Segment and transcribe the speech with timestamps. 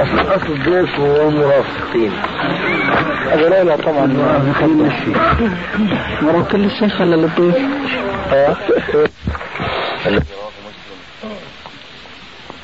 [0.00, 2.12] أصل الضيف هو مرافقين
[3.32, 4.06] هذا لا لا طبعا.
[4.06, 4.90] مرافقين
[6.22, 7.56] مرافقين للشيخ ولا للضيف؟
[8.32, 8.56] آه
[10.06, 10.98] الذي رواه مسلم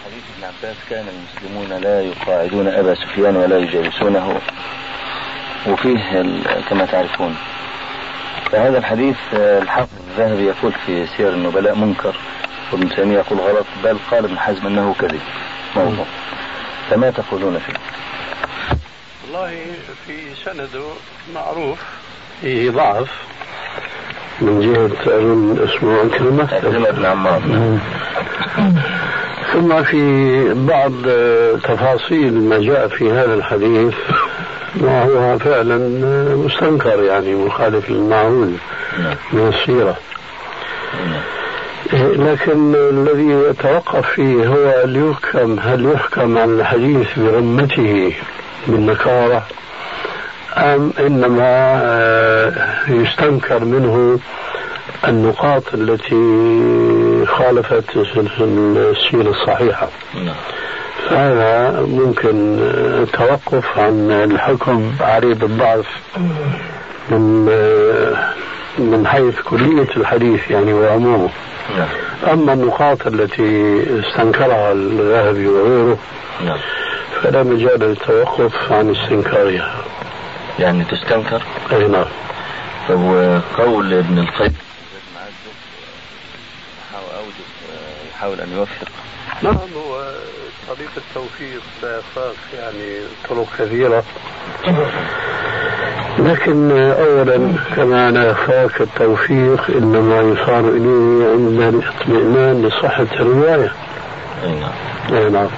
[0.05, 4.39] حديث ابن عباس كان المسلمون لا يقاعدون أبا سفيان ولا يجالسونه.
[5.67, 6.23] وفيه
[6.71, 7.37] كما تعرفون.
[8.53, 12.17] فهذا الحديث الحافظ الذهبي يقول في سير النبلاء منكر
[12.73, 15.21] وابن تيمية يقول غلط بل قال ابن حزم أنه كذب.
[15.77, 16.05] موضوع.
[16.93, 17.73] فما تقولون فيه؟
[19.25, 19.51] والله
[20.07, 20.13] في
[20.45, 20.85] سنده
[21.35, 21.79] معروف
[22.41, 23.09] فيه ضعف
[24.41, 27.43] من جهة أظن اسمه عكرمة عكرمة بن عمار
[29.53, 30.93] ثم في بعض
[31.63, 33.95] تفاصيل ما جاء في هذا الحديث
[34.75, 35.79] ما هو فعلا
[36.37, 38.59] مستنكر يعني مخالف للمعهود
[38.99, 39.17] نعم.
[39.33, 39.97] من السيرة
[41.07, 41.42] نعم.
[41.93, 48.13] لكن الذي يتوقف فيه هو هل يحكم هل يحكم عن الحديث برمته
[48.67, 49.43] بالنكارة
[50.57, 52.53] أم إنما آه،
[52.89, 54.19] يستنكر منه
[55.09, 60.35] النقاط التي خالفت السيرة الصحيحة نعم.
[61.11, 65.87] هذا ممكن آه، التوقف عن الحكم عليه بالضعف
[67.11, 68.33] من آه،
[68.79, 71.31] من حيث كلية الحديث يعني وعمومه.
[71.79, 71.89] نعم.
[72.33, 75.99] أما النقاط التي استنكرها الذهبي وغيره
[76.45, 76.59] نعم.
[77.23, 79.85] فلا مجال للتوقف عن استنكارها.
[80.59, 81.43] يعني تستنكر؟
[81.73, 82.07] أي نعم.
[82.89, 84.55] طب وقول ابن القيم
[88.23, 88.89] يحاول أن يوفق.
[89.43, 90.13] نعم هو
[90.69, 94.05] طريق التوفيق لا يخاف يعني طرق كثيرة.
[96.27, 103.73] لكن أولا كما لا يخاف التوفيق إنما يصار إليه عند الاطمئنان لصحة الرواية.
[104.45, 104.71] اي نعم.
[105.19, 105.49] أي نعم.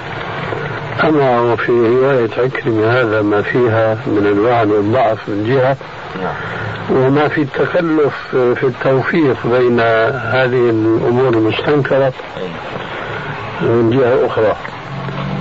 [1.05, 5.77] أما وفي رواية عكرمة هذا ما فيها من الوعن والضعف من جهة.
[6.23, 6.35] نعم.
[6.91, 10.71] وما في التكلف في التوفيق بين هذه
[12.37, 12.65] اي نعم
[13.63, 14.57] من جهة أخرى.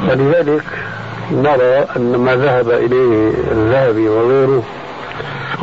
[0.09, 0.63] ولذلك
[1.31, 4.63] نرى أن ما ذهب إليه الذهبي وغيره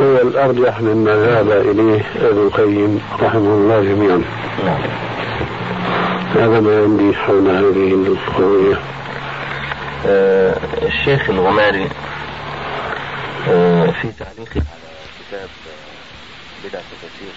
[0.01, 4.23] هو الأرجح مما ذهب إليه ابن القيم رحمه الله جميعا.
[6.35, 8.79] هذا ما عندي حول هذه القضية.
[10.07, 11.89] آه، الشيخ الغماري
[13.49, 14.91] آه، في تعليقه على
[15.29, 15.49] كتاب
[16.65, 17.33] بدعة التفسير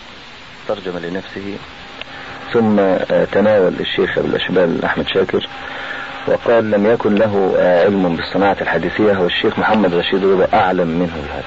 [0.67, 1.57] ترجم لنفسه
[2.53, 5.47] ثم آه، تناول الشيخ أبو الأشبال أحمد شاكر
[6.27, 11.43] وقال لم يكن له آه، علم بالصناعة الحديثية والشيخ محمد رشيد رضا أعلم منه بهذا.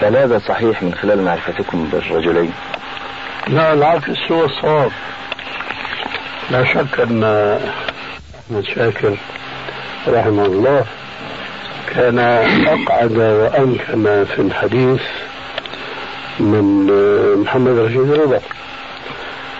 [0.00, 2.52] فهل هذا صحيح من خلال معرفتكم بالرجلين؟
[3.48, 4.90] لا العكس هو الصواب.
[6.50, 7.24] لا شك أن
[8.50, 9.16] أحمد شاكر
[10.08, 10.84] رحمه الله
[11.94, 12.18] كان
[12.66, 15.00] أقعد وأمكن في الحديث
[16.40, 16.86] من
[17.40, 18.40] محمد رشيد رضا.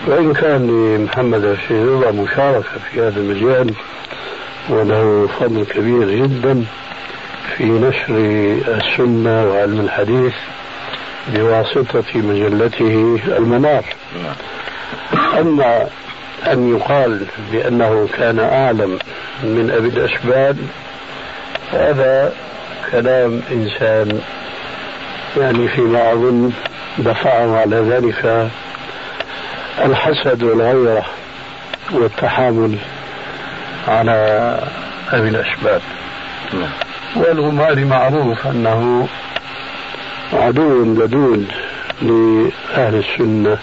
[0.07, 3.73] وإن كان لمحمد رشيد رضا مشاركة في هذا المجال
[4.69, 6.65] وله فضل كبير جدا.
[7.57, 8.15] في نشر
[8.77, 10.33] السنة وعلم الحديث
[11.27, 13.83] بواسطة مجلته المنار
[15.39, 15.87] أما
[16.47, 18.99] أن يقال بأنه كان أعلم
[19.43, 20.55] من أبي الأشبال
[21.71, 22.33] هذا
[22.91, 24.21] كلام إنسان
[25.37, 26.51] يعني فيما أظن
[26.97, 28.49] دفعه على ذلك
[29.85, 31.05] الحسد والغيرة
[31.91, 32.77] والتحامل
[33.87, 34.13] على
[35.11, 35.81] أبي الأشبال
[36.53, 36.88] نعم.
[37.15, 39.07] والغماري معروف أنه
[40.33, 41.45] عدو لدود
[42.01, 43.57] لأهل السنة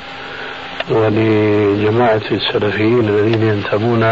[0.91, 4.03] ولجماعة السلفيين الذين ينتمون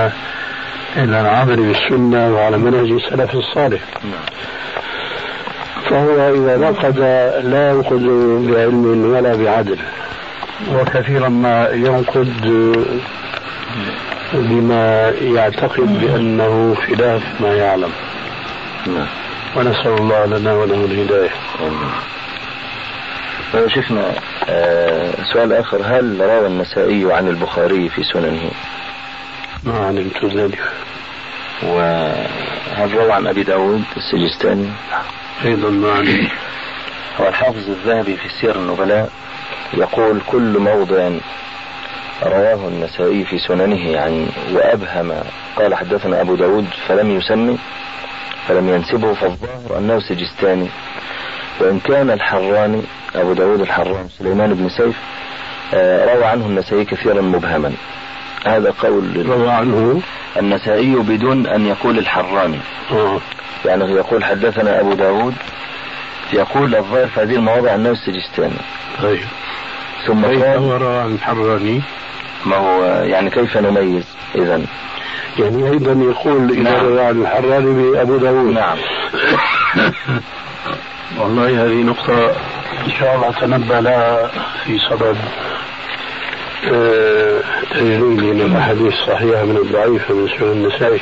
[0.96, 3.80] إلى العمل بالسنة وعلى منهج السلف الصالح.
[5.84, 6.98] فهو إذا نقد
[7.44, 8.02] لا ينقد
[8.50, 9.78] بعلم ولا بعدل
[10.74, 12.32] وكثيرا ما ينقد
[14.34, 17.90] بما يعتقد بأنه خلاف ما يعلم.
[18.86, 19.06] نعم.
[19.56, 21.30] ونسأل الله لنا وله الهداية.
[23.52, 24.12] طيب شيخنا
[24.48, 25.82] آه، سؤال آخر.
[25.84, 28.50] هل روى النسائي عن البخاري في سننه؟
[29.64, 30.62] ما علمت ذلك.
[31.62, 34.68] وهل روى عن أبي داود السجستاني؟
[35.44, 36.28] أيضا معنا
[37.20, 39.10] هو الحافظ الذهبي في سير النبلاء
[39.74, 41.10] يقول كل موضع
[42.22, 45.12] رواه النسائي في سننه عن وأبهم.
[45.56, 47.58] قال حدثنا أبو داود فلم يسمي.
[48.48, 50.68] فلم ينسبه فالظاهر أنه سجستاني.
[51.60, 52.82] وإن كان الحراني
[53.14, 54.96] أبو داود الحراني سليمان بن سيف
[55.74, 57.72] آه، روى عنه النسائي كثيرا مبهما.
[58.46, 60.02] هذا قول روى عنه؟
[60.36, 62.58] النسائي بدون أن يقول الحراني.
[62.90, 63.20] آه.
[63.64, 65.34] يعني يقول حدثنا أبو داود
[66.32, 68.56] يقول الظاهر في هذه المواضع أنه السجستاني
[69.02, 69.24] طيب.
[70.06, 71.82] ثم قال هو روى عن الحراني؟
[72.46, 74.04] ما هو يعني كيف نميز
[74.34, 74.60] إذا
[75.38, 77.22] يعني أيضا يقول إذا نعم.
[77.22, 78.52] الحراني بأبو داود.
[78.52, 78.78] نعم.
[81.18, 82.36] والله هذه نقطة
[82.86, 84.30] إن شاء الله تنبأ لها
[84.64, 85.16] في صدد
[86.72, 91.00] آه، تجريد الأحاديث الصحيحة من الضعيفة من سنن النسائي.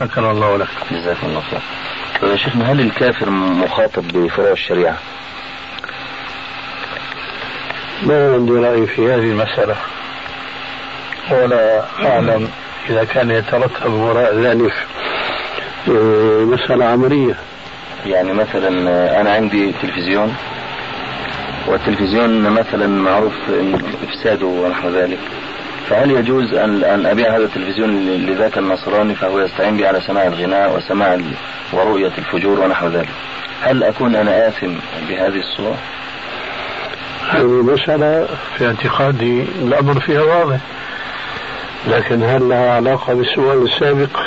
[0.00, 0.68] شكر الله لك.
[0.90, 2.36] جزاكم الله خير.
[2.36, 4.96] شيخنا هل الكافر مخاطب بفروع الشريعة؟
[8.02, 9.76] ما عندي رأي في هذه المسألة؟
[11.30, 12.48] ولا أعلم
[12.90, 14.72] إذا كان يترتب وراء ذلك
[15.88, 17.34] آه، مسألة عملية
[18.06, 18.68] يعني مثلا
[19.20, 20.34] أنا عندي تلفزيون
[21.66, 23.32] والتلفزيون مثلا معروف
[24.08, 25.18] إفساده ونحو ذلك.
[25.90, 30.76] فهل يجوز أن أن أبيع هذا التلفزيون لذاك النصراني فهو يستعين بي على سماع الغناء
[30.76, 31.18] وسماع
[31.72, 33.08] ورؤية الفجور ونحو ذلك؟
[33.62, 34.72] هل أكون أنا آثم
[35.08, 35.78] بهذه الصورة؟
[37.30, 38.28] هذه مسألة
[38.58, 40.58] في اعتقادي الأمر فيها واضح
[41.88, 44.20] لكن هل لها علاقة بالسؤال السابق؟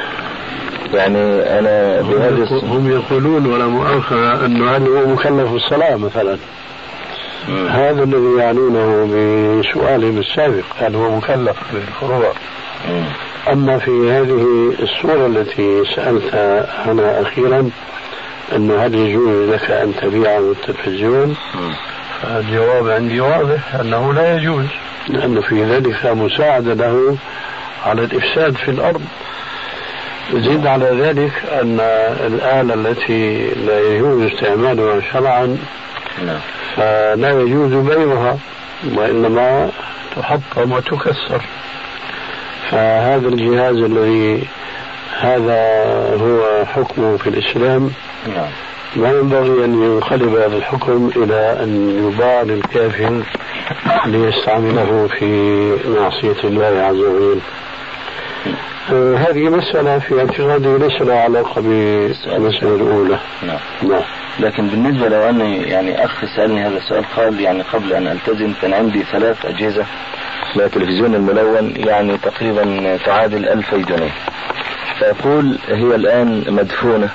[0.94, 1.20] يعني
[1.60, 6.38] أنا هم الصورة هم يقولون ولا مؤاخذة أنه هل هو مكلف بالصلاة مثلا؟
[7.48, 7.68] مم.
[7.68, 12.34] هذا الذي يعنونه بسؤالهم السابق هل هو مكلف بالفروع؟
[13.52, 16.36] أما في هذه الصورة التي سألت
[16.88, 17.70] عنها أخيرا
[18.56, 21.74] أنه هل يجوز لك أن تبيعه التلفزيون؟ مم.
[22.24, 24.66] الجواب عندي واضح أنه لا يجوز
[25.10, 27.18] لأنه في ذلك مساعدة له
[27.86, 29.02] على الإفساد في الأرض.
[30.34, 31.31] زيد على ذلك
[31.62, 31.80] أن
[32.28, 35.58] الآلة التي لا يجوز استعمالها شرعا
[36.25, 36.40] نعم.
[36.75, 38.38] فلا يجوز بيعها
[38.96, 39.69] وإنما
[40.16, 41.42] تحطم وتكسر.
[42.72, 44.48] فهذا الجهاز الذي
[45.19, 45.62] هذا
[46.22, 47.92] هو حكمه في الإسلام.
[48.28, 48.50] نعم.
[48.96, 53.24] ما ينبغي أن ينقلب هذا الحكم إلى أن يباع للكافر
[54.06, 57.40] ليستعمله في معصية الله عز وجل.
[58.92, 63.19] آه، هذه مسألة في اعتقادي ليس لها علاقة بالمسألة الأولى.
[63.44, 63.60] نعم.
[63.81, 64.04] نعم.
[64.40, 68.74] لكن بالنسبة لو أني يعني أخ سألني هذا السؤال قال يعني قبل أن ألتزم كان
[68.74, 69.86] عندي ثلاث أجهزة.
[70.56, 74.12] من التلفزيون الملون يعني تقريبا تعادل ألفي جنيه.
[75.00, 77.10] فيقول هي الآن مدفونة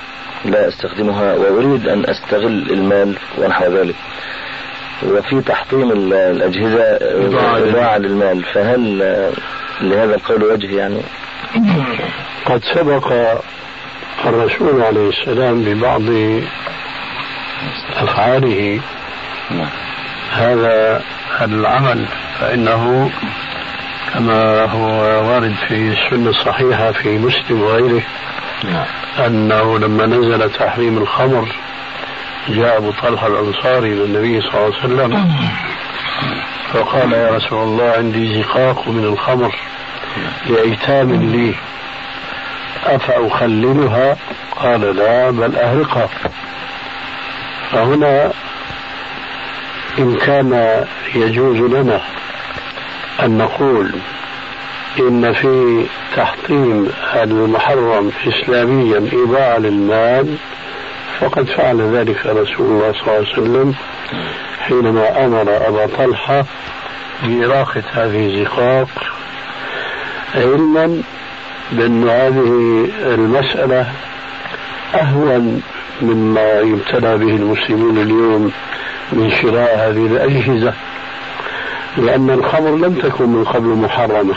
[0.45, 3.95] لا أستخدمها وأريد أن أستغل المال ونحو ذلك.
[5.03, 6.83] وفي تحطيم ال- الأجهزة
[7.69, 8.43] إضاعة للمال.
[8.43, 8.97] فهل
[9.81, 11.01] لهذا القول وجه يعني؟
[12.45, 13.13] قد سبق
[14.25, 16.01] الرسول عليه السلام ببعض
[17.97, 18.79] أفعاله.
[19.51, 19.69] نعم.
[20.31, 21.01] هذا
[21.41, 22.05] العمل
[22.39, 23.11] فإنه
[24.13, 28.01] كما هو وارد في السنة الصحيحة في مسلم وغيره
[28.63, 28.85] نعم.
[29.25, 31.47] أنه لما نزل تحريم الخمر
[32.49, 35.25] جاء أبو طلحة الأنصاري إلى النبي صلى الله عليه وسلم
[36.73, 39.55] فقال يا رسول الله عندي زقاق من الخمر
[40.49, 41.55] لأيتام لي.
[42.85, 44.17] أفأخللها؟
[44.51, 46.09] قال لا بل أهرقها.
[47.71, 48.31] فهنا
[49.99, 50.83] إن كان
[51.15, 52.01] يجوز لنا
[53.21, 53.91] أن نقول
[54.99, 60.35] إن في تحطيم المحرم إسلاميا إضاعة للمال
[61.19, 63.73] فقد فعل ذلك رسول الله صلى الله عليه وسلم
[64.59, 66.45] حينما أمر أبا طلحة
[67.23, 68.89] بإراقة هذه الزقاق
[70.35, 71.01] علما
[71.71, 73.87] بأن هذه المسألة
[74.95, 75.61] أهون
[76.01, 78.51] مما يبتلى به المسلمون اليوم
[79.11, 80.73] من شراء هذه الأجهزة.
[81.97, 84.35] لأن الخمر لم تكن من قبل محرمة.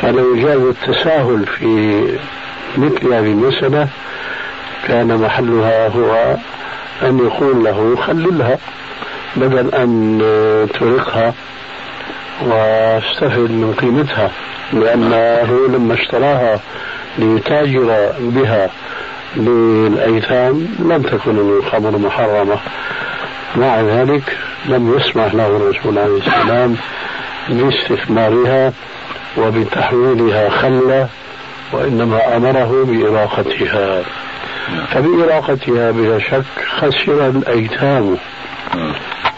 [0.00, 2.02] فلو جاز التساهل في
[2.76, 3.88] مثل هذه المسألة
[4.88, 6.36] كان محلها هو
[7.02, 8.58] أن يقول له خللها
[9.36, 10.18] بدل أن
[10.80, 11.34] ترقها
[12.46, 14.30] واستفد من قيمتها
[14.72, 16.60] لأنه لما اشتراها
[17.18, 18.70] ليتاجر بها
[19.36, 22.58] للأيتام لم تكن الخمر محرمة.
[23.56, 24.38] مع ذلك
[24.68, 26.76] لم يسمح له الرسول عليه السلام
[27.48, 28.72] باستثمارها
[29.38, 31.08] وبتحويلها خلة
[31.72, 34.02] وإنما أمره بإراقتها.
[34.90, 36.44] فبإراقتها بلا شك
[36.78, 38.16] خسر الأيتام.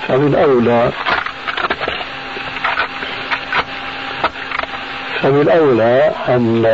[0.08, 0.92] فبالأولى
[5.23, 6.66] فبالأولى أن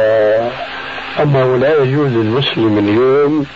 [1.22, 3.46] أنه لا يجوز للمسلم اليوم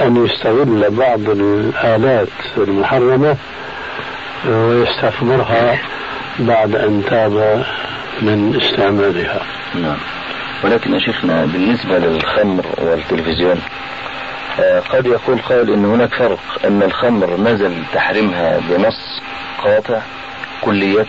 [0.00, 3.36] أن يستغل بعض الآلات المحرمة
[4.48, 5.78] ويستثمرها
[6.38, 7.64] بعد أن تاب
[8.22, 9.40] من استعمالها.
[9.74, 9.96] نعم.
[10.64, 13.60] ولكن يا شيخنا بالنسبة للخمر والتلفزيون
[14.60, 19.20] آه، قد يقول قائل إن هناك فرق إن الخمر نزل تحريمها بنص
[19.64, 20.00] قاطع
[20.60, 21.06] كلية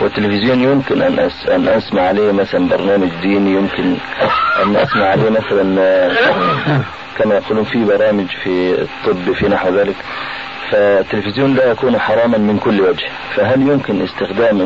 [0.00, 3.96] والتلفزيون يمكن أن أس أن أسمع عليه مثلا برنامج ديني يمكن
[4.62, 6.80] أن أسمع عليه مثلا آه،
[7.18, 9.96] كما يقولون في برامج في الطب في نحو ذلك.
[10.70, 14.60] فالتلفزيون لا يكون حراما من كل وجه فهل يمكن استخدام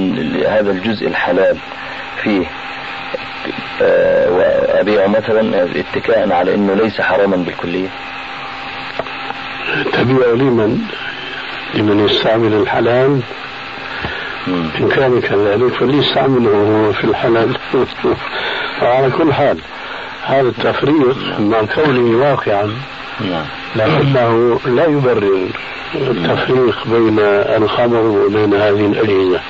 [0.46, 1.56] هذا الجزء الحلال
[2.22, 2.46] فيه؟
[3.82, 7.88] آه، وأبيعه مثلا اتكاء على أنه ليس حراما بالكلية؟
[9.92, 10.78] تبيع لمن؟
[11.74, 13.20] لمن يستعمل الحلال؟
[14.48, 17.56] إن كان كذلك فليستعمله هو في الحلال.
[18.82, 19.58] وعلى كل حال.
[20.24, 22.70] هذا التفريق مع كونه واقعا
[23.20, 23.44] نعم.
[23.76, 25.48] لكنه لا يبرر
[25.94, 27.18] التفريق بين
[27.62, 29.40] الخمر وبين هذه الأجهزة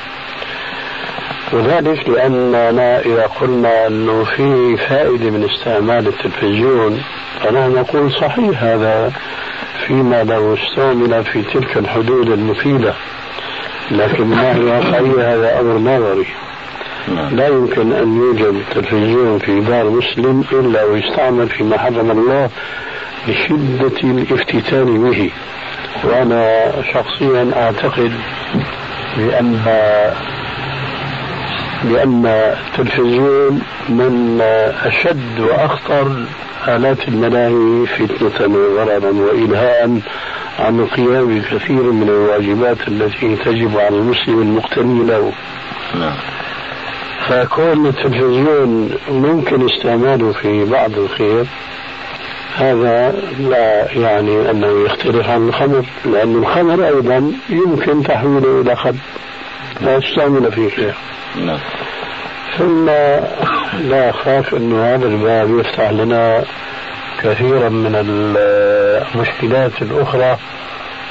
[1.52, 7.02] وذلك لأننا إذا قلنا أنه في فائدة من استعمال التلفزيون
[7.40, 9.12] فنحن نقول صحيح هذا
[9.87, 12.95] فيما لو استعمل في تلك الحدود المفيدة
[13.90, 16.26] لكن ما الواقعية هذا أمر نظري
[17.08, 17.37] نعم.
[17.37, 22.50] لا يمكن أن يوجد تلفزيون في دار مسلم إلا ويستعمل فيما حرم الله
[23.28, 25.30] لشدة الافتتان به
[26.04, 28.12] وأنا شخصيا أعتقد
[29.16, 29.61] بأن
[31.84, 34.40] بأن التلفزيون من
[34.84, 36.25] أشد وأخطر
[36.68, 40.00] آلات الملاهي فتنة وضررا وإلهاء
[40.58, 45.32] عن القيام بكثير من الواجبات التي تجب على المسلم المقتني له
[45.94, 46.14] نعم.
[47.28, 51.47] فكون التلفزيون ممكن استعماله في بعض الخير
[52.57, 58.95] هذا لا يعني أنه يختلف عن الخمر لأن الخمر أيضا يمكن تحويله إلى خمر
[59.81, 60.95] لا يستعمل في خير.
[61.47, 61.59] نعم.
[62.59, 62.87] ثم
[63.88, 66.45] لا أخاف أن هذا الباب يفتح لنا
[67.23, 67.95] كثيرا من
[69.14, 70.38] المشكلات الأخرى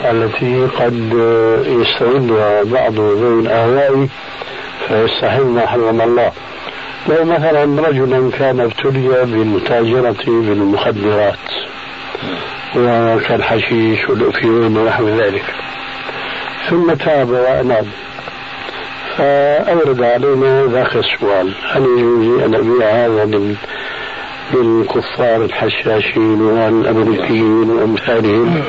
[0.06, 1.14] التي قد
[1.66, 4.08] يستغلها بعض ذوي الأهواء
[4.88, 6.32] فيستحل ما حرم الله.
[7.10, 11.50] لو مثلا رجلا كان ابتلي بالمتاجرة بالمخدرات
[12.76, 15.46] وكالحشيش والأفيون ونحو ذلك.
[16.70, 17.88] ثم تاب وأناب
[19.18, 23.56] فأورد علينا ذاك السؤال هل يجوز أن أبيع هذا
[24.54, 28.64] للكفار الحشاشين والأمريكيين وأمثالهم؟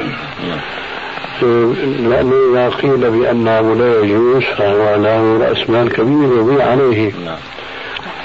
[1.43, 7.13] لأنه إذا قيل بأنه لا يجوز فهو له رأس مال كبير يضيع عليه.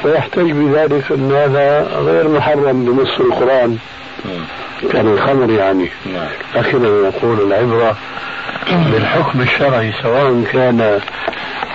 [0.03, 3.77] ويحتج بذلك أن هذا غير محرم بنص القرآن.
[4.91, 5.89] كان الخمر يعني.
[6.55, 7.97] لكن نقول العبرة
[8.71, 10.99] بالحكم الشرعي سواء كان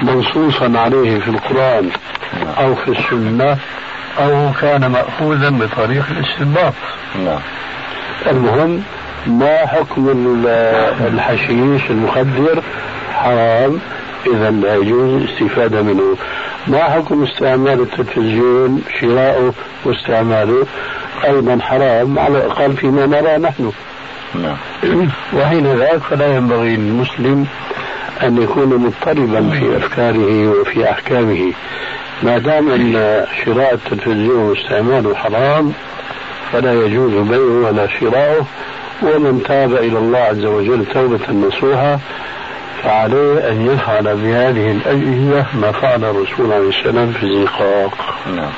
[0.03, 1.91] منصوصا عليه في القرآن
[2.59, 3.59] أو في السنة
[4.19, 6.75] أو كان مأخوذا بطريق الاستنباط.
[7.25, 7.41] نعم.
[8.27, 8.83] المهم
[9.27, 10.09] ما حكم
[11.01, 12.63] الحشيش المخدر؟
[13.13, 13.79] حرام.
[14.27, 16.17] إذا لا يجوز الاستفادة منه.
[16.67, 19.55] ما حكم استعمال التلفزيون؟ شراؤه
[19.85, 20.67] واستعماله.
[21.25, 22.19] أيضا حرام.
[22.19, 23.73] على الأقل فيما نرى نحن.
[24.35, 24.57] نعم.
[25.37, 27.47] وحين ذاك فلا ينبغي للمسلم
[28.23, 31.53] أن يكون مضطربا في أفكاره وفي أحكامه.
[32.23, 35.73] ما دام أن شراء التلفزيون واستعماله حرام
[36.53, 38.47] فلا يجوز بيعه ولا شراؤه.
[39.05, 41.99] ومن تاب إلى الله عز وجل توبة نصوحة
[42.83, 48.53] فعليه أن يفعل بهذه الأجهزة ما فعل الرسول عليه السلام في الزقاق نعم.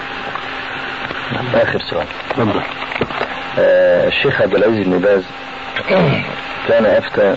[1.54, 2.06] آخر سؤال.
[2.30, 2.60] تفضل.
[3.58, 5.22] آه الشيخ عبد العزيز بن باز
[6.68, 7.34] كان أفتى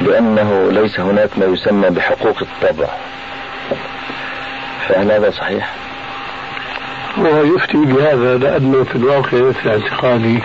[0.00, 2.86] بأنه ليس هناك ما يسمى بحقوق الطبع.
[4.88, 5.70] فهل هذا صحيح؟
[7.18, 10.40] هو يفتي بهذا لأنه في الواقع في اعتقادي.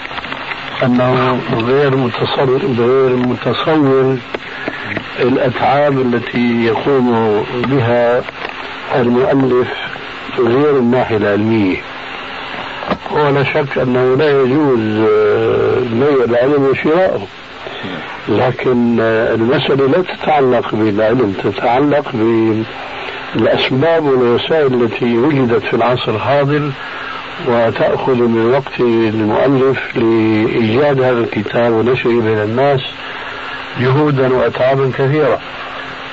[0.83, 4.17] أنه غير متصور غير متصور
[5.19, 8.21] الأتعاب التي يقوم بها
[8.95, 9.67] المؤلف
[10.39, 11.77] غير الناحية العلمية.
[13.11, 14.79] ولا شك أنه لا يجوز
[15.93, 17.27] بيع العلم وشراؤه
[18.27, 22.05] لكن المسألة لا تتعلق بالعلم تتعلق
[23.35, 26.71] بالأسباب والوسائل التي وجدت في العصر الحاضر
[27.47, 32.81] وتأخذ من وقت المؤلف لإيجاد هذا الكتاب ونشره بين الناس
[33.79, 35.39] جهودا وأتعابا كثيرة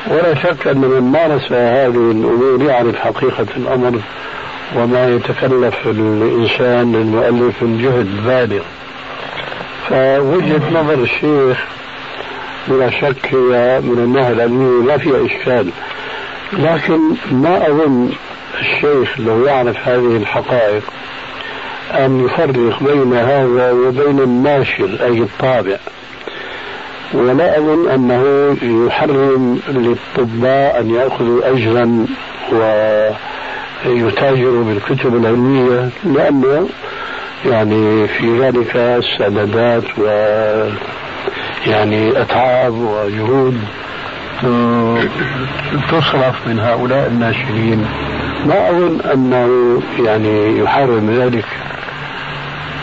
[0.07, 4.01] ولا شك أن من مارس هذه الأمور يعرف حقيقة الأمر
[4.77, 8.63] وما يتكلف الإنسان المؤلف من جهد بالغ.
[9.89, 11.65] فوجهة نظر الشيخ
[12.69, 15.71] بلا شك هي من الناحية العلمية ما فيها إشكال.
[16.53, 18.11] لكن ما أظن
[18.61, 20.83] الشيخ لو يعرف هذه الحقائق
[21.91, 25.77] أن يفرق بين هذا وبين الناشر أي الطابع.
[27.15, 32.07] ولا أظن أنه يحرم للطباء أن يأخذوا أجرا
[33.87, 36.69] ويتاجروا بالكتب العلمية لأنه
[37.47, 40.05] يعني في ذلك سندات و
[41.67, 43.59] يعني أتعاب وجهود
[45.89, 47.87] تصرف من هؤلاء الناشرين.
[48.47, 51.45] ما أظن أنه يعني يحرم ذلك.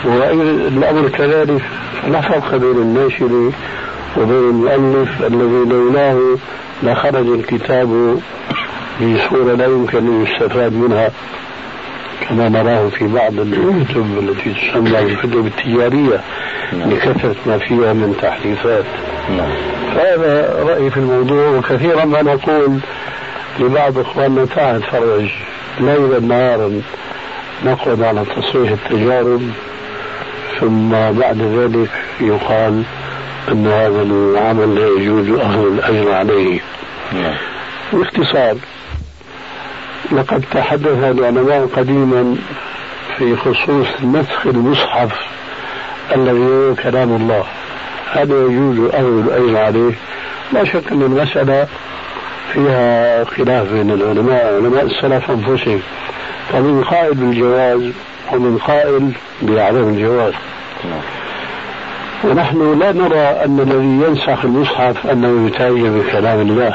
[0.04, 1.62] والأمر كذلك
[2.08, 3.50] لا فرق بين الناشر
[4.16, 6.36] وبين المؤلف الذي لولاه
[6.82, 8.18] لخرج الكتاب
[9.00, 11.10] بصورة لا يمكن أن يستفاد منها
[12.28, 16.20] كما نراه في بعض الكتب التي تسمى الكتب التجارية
[16.72, 18.84] لكثرة ما فيها من تحريفات
[19.94, 22.78] فهذا رأيي في الموضوع وكثيرا ما نقول
[23.60, 25.30] لبعض إخواننا تعال تفرج
[25.80, 26.80] ليلا نهارا
[27.64, 29.42] نقعد على تصحيح التجارب.
[30.60, 32.82] ثم بعد ذلك يقال
[33.48, 36.60] أن هذا العمل لا يجوز أخذ الأجر عليه.
[37.12, 37.34] نعم.
[37.92, 38.56] باختصار
[40.12, 42.36] لقد تحدث العلماء قديما
[43.16, 45.12] في خصوص نسخ المصحف
[46.14, 47.44] الذي هو كلام الله.
[48.12, 49.94] هل يجوز أخذ الأجر عليه.
[50.52, 51.66] لا شك أن المسألة
[52.52, 55.80] فيها خلاف بين العلماء علماء السلف أنفسهم.
[56.52, 57.92] فمن قائل بالجواز
[58.32, 59.12] ومن قائل
[59.42, 60.32] بعدم الجواز.
[62.24, 66.74] ونحن لا نرى أن الذي ينسخ المصحف أنه يتاجر بكلام الله.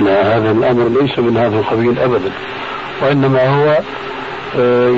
[0.00, 2.30] لا هذا الأمر ليس من هذا القبيل أبدا.
[3.02, 3.78] وإنما هو
[4.58, 4.90] آه،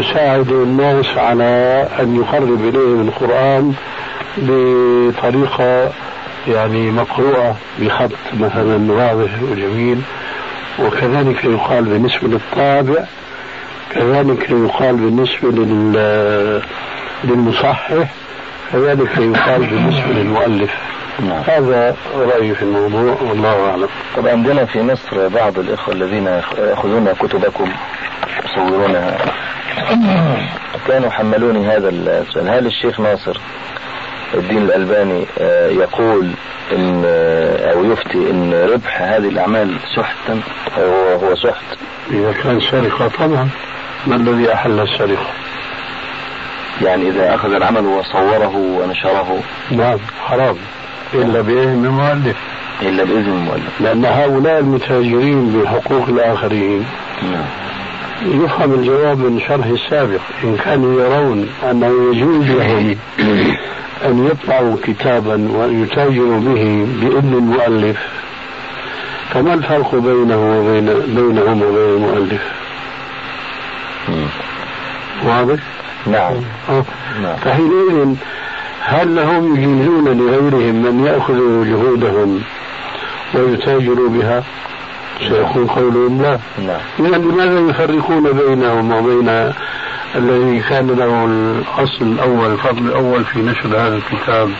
[0.00, 3.74] يساعد الناس على أن يقرب إليهم القرآن
[4.36, 5.90] بطريقة
[6.48, 10.00] يعني مقروءة بخط مثلا واضح وجميل.
[10.78, 13.04] وكذلك يقال بالنسبة للطابع
[13.94, 15.50] كذلك يقال بالنسبة
[17.24, 17.92] للمصحح
[18.72, 20.70] كذلك يقال بالنسبة للمؤلف.
[21.20, 21.42] نعم.
[21.46, 23.88] هذا رأيي في الموضوع والله أعلم.
[24.16, 26.26] طب عندنا في مصر بعض الإخوة الذين
[26.58, 27.68] يأخذون كتبكم
[28.44, 29.18] يصورونها.
[30.88, 33.40] كانوا حملوني هذا السؤال هل الشيخ ناصر
[34.34, 36.30] الدين الألباني آه، يقول
[36.72, 40.40] إن آه، أو يفتي إن ربح هذه الأعمال سحتا
[41.22, 41.78] هو سحت؟
[42.10, 43.48] إذا كان سرقة طبعا.
[44.06, 45.26] ما الذي أحل السرقة
[46.82, 49.40] يعني إذا أخذ العمل وصوره ونشره.
[49.70, 50.56] نعم حرام.
[51.14, 52.36] إلا بإذن المؤلف.
[52.82, 53.80] إلا بإذن المؤلف.
[53.80, 56.84] لأن هؤلاء المتاجرين بحقوق الآخرين.
[57.22, 57.44] نعم.
[58.44, 60.20] يفهم الجواب من شرح السابق.
[60.44, 62.96] إن كانوا يرون أنه يجوز لهم
[64.04, 67.96] أن يطبعوا كتابا ويتاجروا به بإذن المؤلف
[69.30, 72.63] فما الفرق بينه وبين بينهم وبين المؤلف؟
[75.24, 75.60] واضح؟
[76.06, 76.34] نعم.
[76.68, 76.84] آه.
[77.22, 77.36] نعم.
[77.36, 78.14] فحينئذ
[78.80, 82.42] هل هم يجيزون لغيرهم من يأخذ جهودهم
[83.34, 84.42] ويتاجروا بها؟
[85.20, 86.38] سيكون قولهم لا.
[86.58, 86.80] نعم.
[86.98, 89.52] إذا لماذا يفرقون بينهم وبين
[90.14, 94.50] الذي كان له الأصل الأول الفضل الأول في نشر هذا الكتاب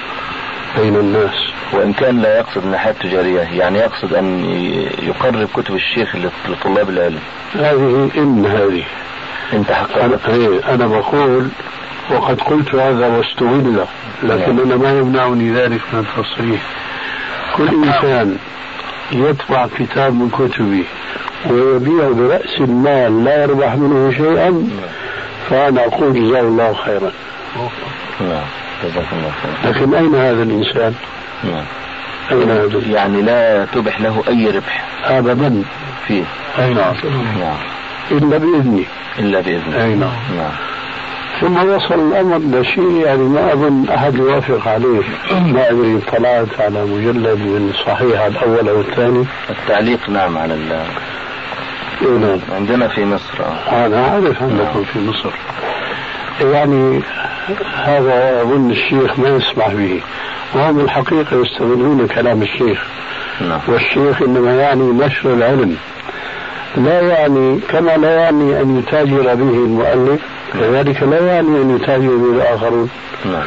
[0.79, 1.35] بين الناس؟
[1.73, 4.45] وإن كان لا يقصد الناحية التجارية يعني يقصد أن
[5.03, 6.17] يقرب كتب الشيخ
[6.49, 7.21] لطلاب العلم.
[7.55, 8.85] هذه إن هذه.
[9.53, 11.49] انت أنا, إيه، أنا بقول
[12.11, 13.85] وقد قلت هذا واستغل
[14.23, 16.63] لكن أنا ما يمنعني ذلك من التصريح.
[17.57, 18.37] كل إنسان
[19.13, 20.85] يطبع كتاب من كتبي
[21.51, 24.69] ويبيع برأس المال لا يربح منه شيئا
[25.51, 27.13] فأنا أقول جزاه الله خيرا.
[28.21, 28.47] نعم
[29.65, 30.95] لكن أين هذا الإنسان؟
[31.45, 31.65] نعم.
[32.33, 35.63] أين هذا؟ يعني لا تبح له أي ربح أبدا.
[36.07, 36.25] فيه.
[36.59, 36.95] أي نعم.
[38.11, 38.85] إلا بإذني
[39.19, 39.85] إلا بإذنه.
[39.85, 40.11] أي نعم.
[40.37, 40.53] نعم.
[41.41, 45.03] ثم وصل الأمر لشيء يعني ما أظن أحد يوافق عليه.
[45.33, 49.25] ما أدري اطلعت على مجلد من الصحيح الأول أو الثاني.
[49.51, 50.85] التعليق نعم على ال
[52.21, 52.39] نعم.
[52.53, 53.45] عندنا في مصر.
[53.73, 54.85] أنا أعرف عندكم نعم.
[54.85, 55.31] في مصر.
[56.53, 57.03] يعني
[57.75, 60.01] هذا أظن الشيخ ما يسمح به.
[60.55, 62.79] وهم الحقيقة يستغلون كلام الشيخ.
[63.41, 63.61] نعم.
[63.69, 65.77] والشيخ إنما يعني نشر العلم.
[66.77, 70.21] لا يعني كما لا يعني أن يتاجر به المؤلف
[70.53, 72.91] كذلك لا يعني أن يتاجر به الآخرون.
[73.25, 73.43] نعم.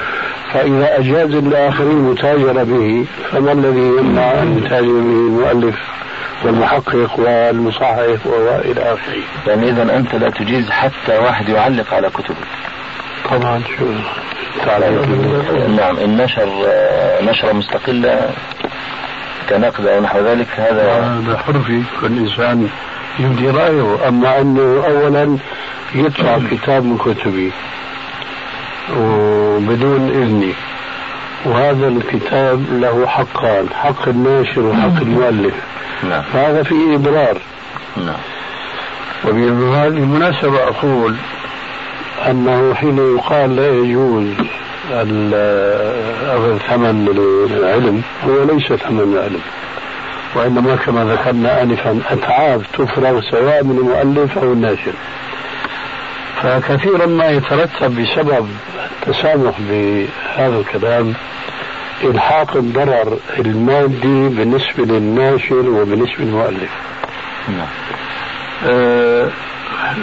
[0.54, 5.76] فإذا أجاز الآخرين يتاجر به فما الذي يمنع أن يتاجر به المؤلف
[6.46, 12.48] والمحقق والمصحح وإلى آخره؟ يعني إذا أنت لا تجيز حتى واحد يعلق على كتبك
[13.30, 13.86] طبعا شو
[15.78, 16.50] نعم إن نشر
[17.22, 18.30] نشرة مستقلة
[19.50, 22.70] كنقد أو نحو ذلك هذا هذا حر فيه فالإنسان
[23.20, 24.08] يبدي رأيه.
[24.08, 25.38] أما أنه أولا
[25.96, 27.52] يدفع كتاب من كتبي
[28.98, 30.54] وبدون إذني
[31.46, 35.54] وهذا الكتاب له حقان حق الناشر وحق المؤلف.
[36.10, 36.22] نعم.
[36.34, 37.38] فهذا فيه إضرار
[37.98, 38.22] نعم.
[39.26, 41.16] وبهذه المناسبة أقول
[42.30, 44.28] أنه حين يقال لا يجوز
[46.28, 47.08] أخذ ثمن
[47.52, 49.42] العلم هو ليس ثمن العلم.
[50.36, 54.94] وإنما كما ذكرنا آنفا أتعاب تفرغ سواء من المؤلف أو الناشر.
[56.44, 58.48] فكثيرا ما يترتب بسبب
[58.92, 61.14] التسامح بهذا الكلام
[62.04, 66.72] إلحاق الضرر المادي بالنسبة للناشر وبالنسبة للمؤلف.
[67.48, 67.68] نعم.
[68.66, 69.30] أه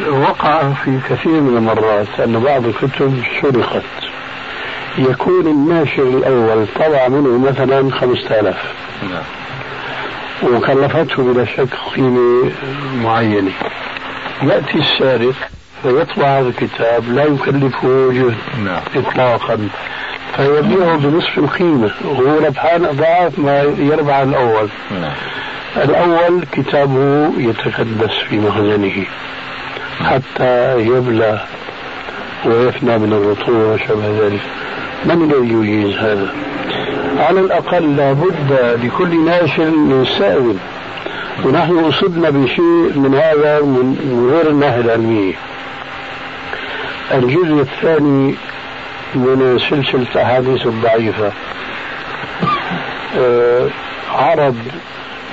[0.08, 3.82] وقع في كثير من المرات أن بعض الكتب سرقت
[4.98, 8.74] يكون الناشر الأول طبع منه مثلا خمسة آلاف.
[9.02, 9.22] نعم.
[10.44, 12.50] وكلفته بلا شك قيمة
[13.02, 13.50] معينة
[14.42, 15.34] يأتي السارق
[15.82, 18.80] فيطبع هذا الكتاب لا يكلفه جهد نعم.
[18.96, 19.68] إطلاقا.
[20.36, 21.90] فيبيعه بنصف القيمة.
[22.04, 24.68] وهو ربحان أضعاف ما يربح الأول.
[24.90, 25.12] نعم.
[25.76, 29.06] الأول كتابه يتكدس في مخزنه
[30.04, 31.40] حتى يبلى
[32.46, 34.40] ويفنى من الرطوبة وشبه ذلك.
[35.04, 36.32] من الذي يجيز هذا؟
[37.18, 40.56] على الأقل لابد لكل ناشر من سائل
[41.44, 45.34] ونحن أصبنا بشيء من هذا من غير الناحية العلمية.
[47.14, 48.34] الجزء الثاني
[49.14, 51.32] من سلسلة أحاديث الضعيفة.
[53.18, 53.68] أه
[54.12, 54.56] عرض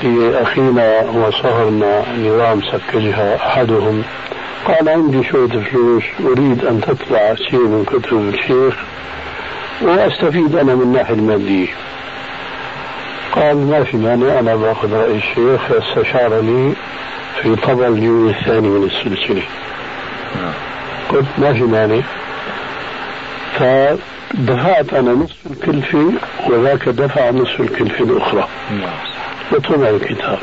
[0.04, 4.04] لأخينا وصهرنا نظام سكجها أحدهم.
[4.68, 8.76] قال عندي شوية فلوس أريد أن تطلع شيء من كتب الشيخ.
[9.82, 11.68] وأستفيد أنا من الناحية المادية.
[13.32, 16.74] قال ما في مانع أنا باخذ رأي الشيخ فاستشارني
[17.42, 19.44] في طبع الجزء الثاني من السلسلة.
[21.10, 22.02] قلت ما في مانع
[23.54, 26.12] فدفعت أنا نصف الكلفة
[26.50, 28.48] وذاك دفع نصف الكلفة الأخرى.
[29.52, 30.40] وطبع الكتاب.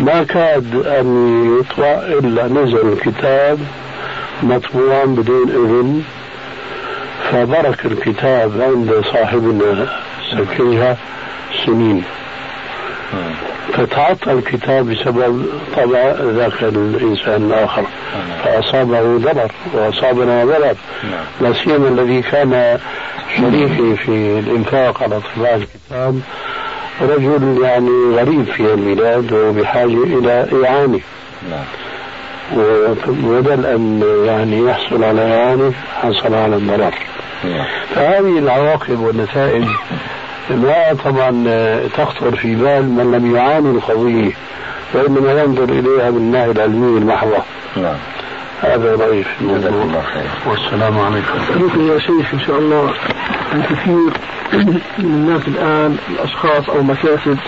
[0.00, 3.58] ما كاد أن يطبع إلا نزل الكتاب
[4.42, 6.02] مطبوعا بدون إذن.
[7.32, 9.88] فبرك الكتاب عند صاحبنا
[10.30, 10.96] سكيها
[11.66, 12.04] سنين.
[13.72, 17.84] فتعطل الكتاب بسبب طبع ذاك الإنسان الآخر.
[18.44, 20.76] فأصابه ضرر وأصابنا ضرر.
[21.40, 22.78] لا سيما الذي كان
[23.36, 26.20] شريكي في الإنفاق على طباعة الكتاب
[27.00, 31.00] رجل يعني غريب في البلاد وبحاجة إلى إعانة.
[31.50, 31.64] نعم.
[33.24, 36.94] وبدل أن يعني يحصل على إعانة حصل على الضرر
[37.94, 39.64] فهذه العواقب والنتائج
[40.50, 41.44] ما طبعا
[41.96, 44.32] تخطر في بال من لم يعاني القضية
[44.94, 47.42] وإنما ينظر إليها من الناحية العلمية المحضة.
[47.76, 47.96] نعم.
[48.62, 49.82] هذا رأيي في الموضوع.
[49.82, 51.90] الله خير والسلام عليكم.
[51.92, 52.92] يا شيخ إن شاء الله.
[53.54, 54.12] الكثير
[54.52, 57.38] من الناس الآن الأشخاص أو مكاتب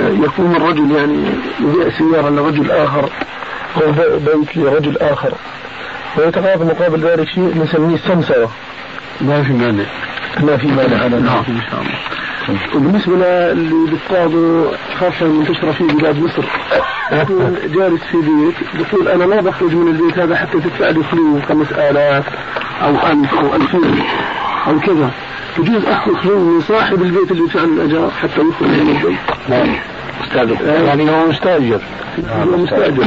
[0.00, 1.24] آه، يقوم الرجل يعني
[1.60, 3.08] يبيع سيارة لرجل آخر
[3.76, 5.32] أو بيت لرجل آخر.
[6.16, 8.50] ويتقاضى مقابل ذلك شيء نسميه سمسره
[9.20, 9.84] ما في مانع.
[10.40, 11.44] ما في مانع على نعم.
[11.48, 11.98] إن شاء الله.
[12.74, 13.16] وبالنسبة
[13.52, 14.70] للي بيصطادوا
[15.00, 16.44] خاصه المنتشره في بلاد مصر
[17.12, 21.40] يكون جالس في بيت يقول أنا ما بخرج من البيت هذا حتى تدفع لي خلو
[21.48, 22.24] 5000
[22.82, 23.78] أو 1000 أو 2000
[24.66, 25.10] أو كذا.
[25.58, 29.18] يجوز أخذ خلو من صاحب البيت اللي يدفع لي الأجار حتى يخرج من البيت.
[30.86, 31.80] يعني هو مستأجر.
[32.30, 33.04] هو مستأجر.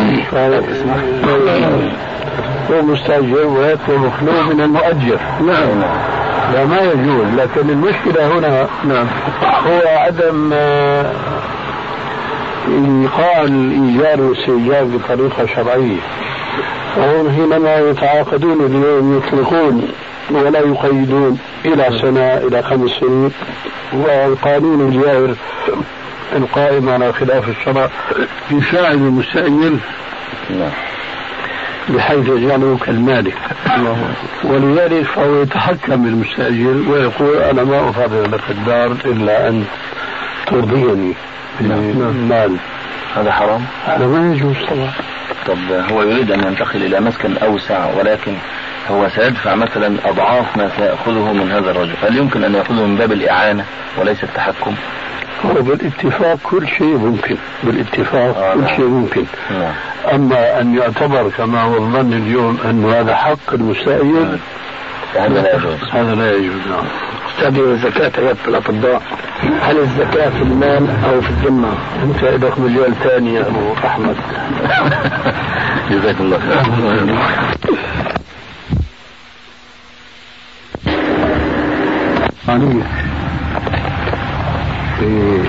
[2.72, 5.20] هو مستأجر ويطلب خلو من المؤجر.
[5.48, 5.82] نعم.
[6.54, 7.26] لا ما يجوز.
[7.38, 9.08] لكن المشكلة هنا نعم.
[9.44, 11.12] هو عدم آه،
[12.68, 16.00] إيقاع الإيجار والاستئجار بطريقة شرعية.
[16.98, 19.88] وهم حينما يتعاقدون اليوم يطلقون
[20.32, 23.32] ولا يقيدون إلى سنة إلى خمس سنين.
[23.94, 25.36] والقانون الجائر
[26.36, 27.89] القائم على خلاف الشرع
[28.52, 29.78] يساعد المستأجر
[30.50, 30.71] نعم
[31.89, 33.38] بحيث يجعله كالمالك
[34.43, 39.65] ولذلك فهو يتحكم بالمستأجر ويقول أنا ما أفرغ لك الدار إلا أن
[40.48, 41.13] ترضيني
[41.62, 42.58] بالمال
[43.15, 44.91] هذا حرام؟ هذا ما يجوز طبعا
[45.48, 45.58] طب
[45.91, 48.34] هو يريد أن ينتقل إلى مسكن أوسع ولكن
[48.91, 53.12] هو سيدفع مثلا أضعاف ما سيأخذه من هذا الرجل هل يمكن أن يأخذه من باب
[53.12, 53.65] الإعانة
[53.98, 54.76] وليس التحكم؟
[55.45, 58.76] هو بالاتفاق كل شيء ممكن بالاتفاق آه كل نعم.
[58.76, 59.26] شيء ممكن.
[59.52, 59.74] نعم.
[60.13, 64.38] أما أن يعتبر كما هو الظن اليوم أنه هذا حق المستأجر
[65.15, 65.89] هذا لا يجوز.
[65.91, 67.76] هذا لا يجوز نعم.
[67.76, 69.02] زكاة عيادة الأطباء
[69.62, 71.69] هل الزكاة في المال أو في الذمة؟
[72.04, 74.15] أنت لك مجال ثاني يا أبو أحمد.
[75.91, 77.15] جزاك الله خير.
[82.48, 82.86] عليك
[85.00, 85.40] في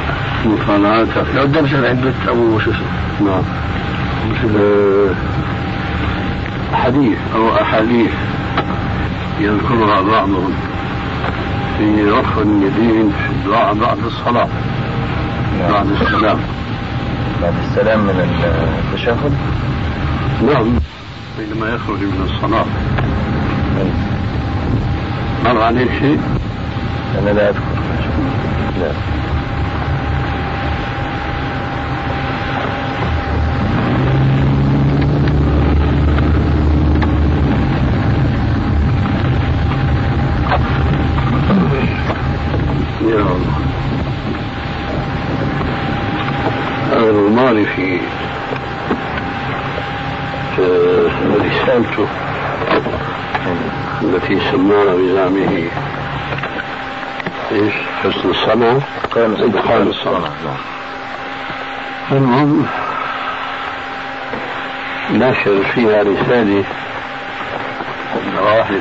[0.46, 1.42] مطالعاتك لو
[1.90, 3.42] البيت أبو شو اسمه نعم.
[4.30, 5.14] مثل آه،
[6.76, 8.10] حديث أو أحاديث.
[9.40, 10.54] يذكرها بعضهم.
[11.78, 14.48] في رفع اليدين في الدعاء بعد الصلاة.
[15.70, 16.38] بعد السلام.
[17.42, 18.40] بعد السلام من
[18.92, 19.32] التشهد؟
[20.46, 20.78] نعم.
[21.38, 22.66] بينما يخرج من الصلاة.
[25.44, 26.20] مر عليك شيء؟
[27.18, 27.60] أنا لا أذكر.
[28.80, 28.90] لا
[46.92, 48.00] الماضي في
[51.40, 52.06] رسالته
[54.02, 55.68] التي سماها بزعمه
[57.52, 58.80] إيش؟ حسن الصنعة
[59.16, 60.56] إتقان الصنعة نعم
[62.12, 62.66] المهم
[65.10, 66.64] نشر فيها رسالة
[68.34, 68.80] لواحد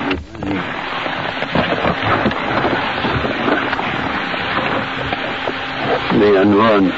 [6.16, 6.92] بعنوان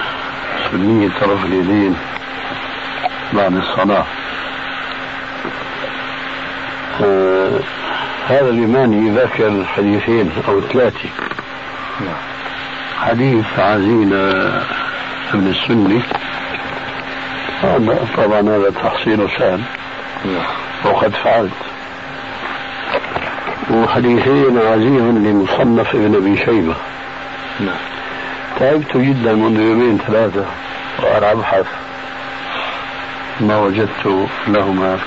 [0.71, 1.95] سنية طرف اليدين
[3.33, 4.05] بعد الصلاة.
[7.03, 7.59] آه
[8.27, 11.09] هذا اليماني ذكر حديثين أو ثلاثة.
[12.99, 14.13] حديث عزيز
[15.33, 16.01] ابن السني.
[18.17, 19.61] طبعا هذا تحصيل سهل
[20.85, 21.51] وقد فعلت.
[23.71, 26.75] وحديثين عزيز لمصنف ابن أبي شيبة.
[27.59, 27.96] نعم.
[28.59, 30.45] تعبت جدا منذ يومين ثلاثة
[31.03, 31.65] وأنا أبحث
[33.39, 34.97] ما وجدت لهما.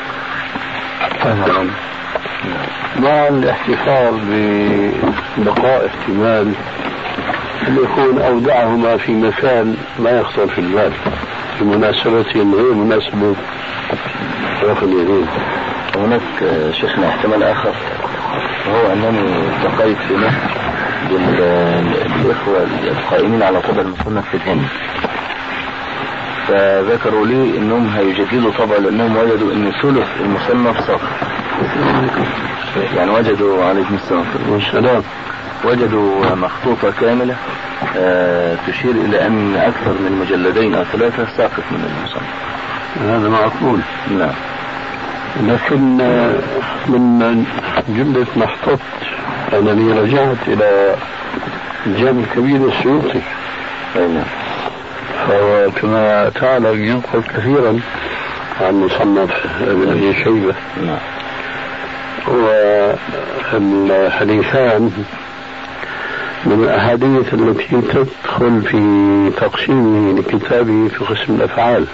[1.22, 1.66] اثرا
[3.00, 4.14] مع الاحتفاظ
[5.38, 6.52] ببقاء احتمال
[7.68, 10.92] أن يكون أودعهما في مكان ما يخطر في البال
[11.60, 13.34] بمناسبة غير مناسبة
[14.62, 15.26] رفع اليدين
[15.96, 16.20] هناك
[16.72, 17.74] شيخنا احتمال آخر
[18.66, 20.79] وهو أنني التقيت في مصر.
[21.08, 24.66] بالإخوة القائمين على طبع المصنف في الهند.
[26.48, 31.00] فذكروا لي إنهم هيجددوا طبع لأنهم وجدوا إن ثلث المصنف ساقط
[32.96, 34.24] يعني وجدوا عليكم السلام.
[35.64, 37.36] وجدوا مخطوطة كاملة
[37.96, 42.30] آه، تشير إلى أن أكثر من مجلدين أو ثلاثة ساقط من المصنف
[43.00, 43.80] هذا معقول.
[44.18, 44.34] نعم.
[45.36, 45.96] لكن
[46.88, 47.44] من
[47.88, 48.80] جملة ما احتطت
[49.52, 50.94] أنني رجعت إلى
[51.86, 53.20] الجامع الكبير السيوطي.
[53.96, 54.24] نعم.
[55.26, 57.80] فهو كما تعلم ينقل كثيرا
[58.60, 59.30] عن مصنف
[59.62, 60.54] ابن أبي شيبة.
[60.86, 60.98] نعم.
[63.52, 64.90] والحديثان
[66.44, 71.86] من الأحاديث التي تدخل في تقسيمه لكتابه في قسم الأفعال.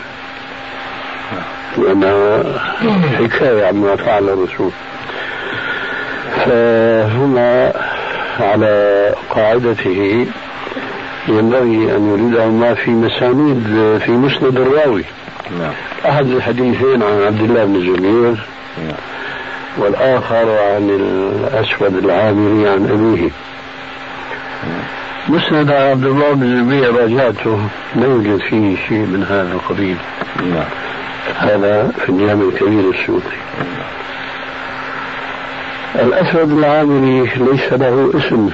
[1.78, 2.42] لانها
[3.18, 4.70] حكاية عما فعل الرسول.
[6.44, 7.72] فهنا
[8.40, 10.26] على قاعدته
[11.28, 13.62] ينبغي أن يريدهما في مسانيد
[14.04, 15.04] في مسند الراوي.
[15.60, 15.72] نعم.
[16.08, 18.46] أحد الحديثين عن عبد الله بن الزبير
[18.78, 18.96] نعم
[19.78, 23.30] والآخر عن الأسود العامري عن أبيه.
[25.28, 27.58] مسند عبد الله بن الزبير راجعته
[27.96, 29.96] لا يوجد فيه شيء من هذا القبيل.
[30.42, 30.64] نعم.
[31.34, 33.36] هذا في الجامع الكبير السيوطي.
[35.94, 38.50] الأسود العامري ليس له اسم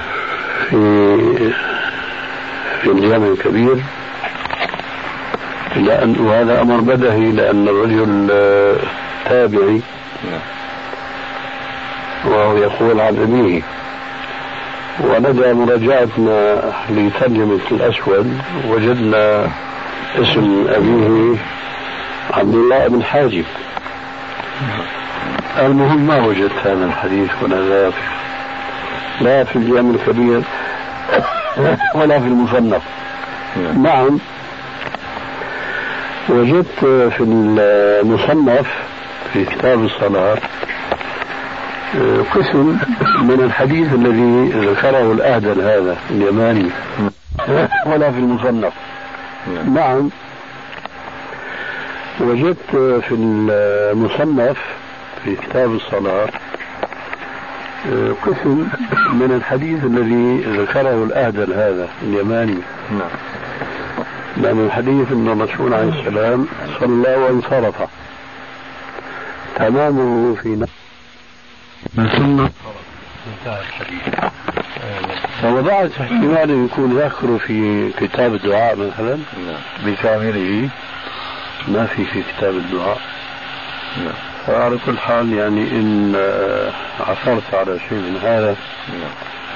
[0.69, 1.51] في
[2.81, 3.83] في الجامع الكبير
[5.75, 8.75] لأن وهذا أمر بدهي لأن الرجل آه،
[9.29, 9.81] تابعي.
[12.25, 13.61] وهو يقول عن أبيه
[14.99, 18.37] ولدى مراجعتنا لترجمة الأسود
[18.69, 19.47] وجدنا
[20.15, 21.37] اسم أبيه
[22.33, 23.45] عبد الله بن حاجب.
[25.59, 27.93] المهم ما وجدت هذا الحديث ولا ذاك
[29.21, 30.41] لا في الجامع الكبير
[31.95, 32.81] ولا في المصنف.
[33.77, 34.19] نعم.
[36.29, 36.79] وجدت
[37.17, 38.67] في المصنف
[39.33, 40.37] في كتاب الصلاة
[42.35, 42.77] قسم
[43.21, 46.69] من الحديث الذي ذكره الأهدل هذا اليماني
[47.85, 48.73] ولا في المصنف.
[49.73, 50.09] نعم.
[52.19, 52.69] وجدت
[53.07, 54.57] في المصنف
[55.23, 56.29] في كتاب الصلاة
[58.25, 58.67] قسم
[59.13, 62.57] من الحديث الذي ذكره الأهدل هذا اليماني.
[62.91, 63.09] نعم.
[64.37, 66.47] لأن الحديث أن الرسول عليه السلام
[66.79, 67.75] صلى وانصرف.
[69.55, 70.73] تمامه في نفسه
[71.93, 74.31] من ثم؟ انتهى الحديث
[75.41, 79.17] فوضعت احتمال يكون ذكره في كتاب الدعاء مثلا
[79.85, 80.69] بكامله
[81.67, 83.01] ما في في كتاب الدعاء.
[84.47, 86.15] فعلى كل حال يعني إن
[86.99, 88.55] عثرت على شيء من هذا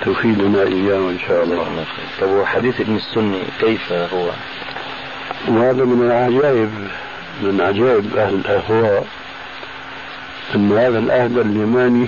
[0.02, 1.86] تفيدنا إياه إن شاء الله.
[2.22, 4.30] طب وحديث ابن السني كيف هو؟
[5.48, 6.72] وهذا من العجائب
[7.41, 9.06] من عجائب أهل الأهواء
[10.56, 12.08] أن هذا الأهل اليماني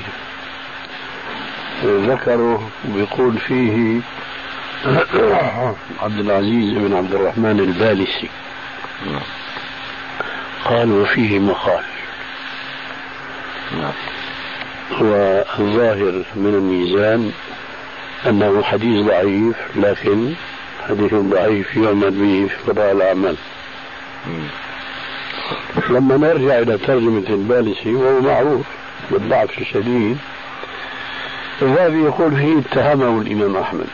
[1.84, 4.00] ذكره بيقول فيه
[6.02, 8.30] عبد العزيز بن عبد الرحمن البالسي
[10.70, 11.84] قال وفيه مقال
[15.02, 17.32] والظاهر من الميزان
[18.28, 20.34] أنه حديث ضعيف لكن
[20.90, 23.36] حديث ضعيف يعمل به في قضاء الأعمال.
[25.90, 28.66] لما نرجع إلى ترجمة البالسي وهو معروف
[29.12, 30.18] بالضعف الشديد
[31.62, 33.88] الذهبي يقول فيه اتهمه الإمام أحمد.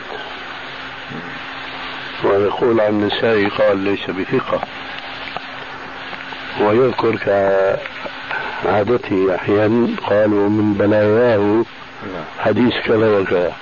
[2.24, 4.60] ويقول عن النسائي قال ليس بثقة.
[6.60, 7.16] ويذكر
[8.64, 11.64] كعادته أحيانا قالوا من بلاياه
[12.38, 13.52] حديث كذا وكذا.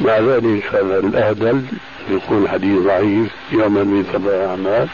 [0.00, 1.64] مع ذلك هذا الأهدل
[2.10, 4.88] يقول حديث ضعيف يعمل به فضاء أعمال.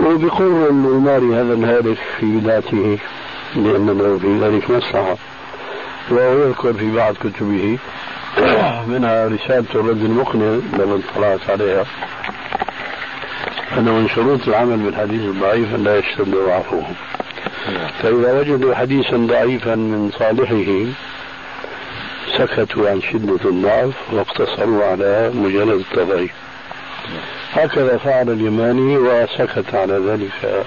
[0.00, 2.98] وبيقر العماري هذا الهالك في بدايته
[3.56, 5.16] لأن له في ذلك مصلحة.
[6.10, 7.78] وهو يذكر في بعض كتبه
[8.88, 11.84] منها رسالة الرد المقنع لما اطلعت عليها.
[13.78, 16.82] أنه من شروط العمل بالحديث الضعيف أن لا يشتد ضعفه.
[18.02, 20.92] فإذا وجدوا حديثا ضعيفا من صالحه
[22.38, 26.32] سكتوا عن شدة الضعف واقتصروا على مجرد التضعيف.
[27.52, 30.64] هكذا فعل اليماني وسكت على ذلك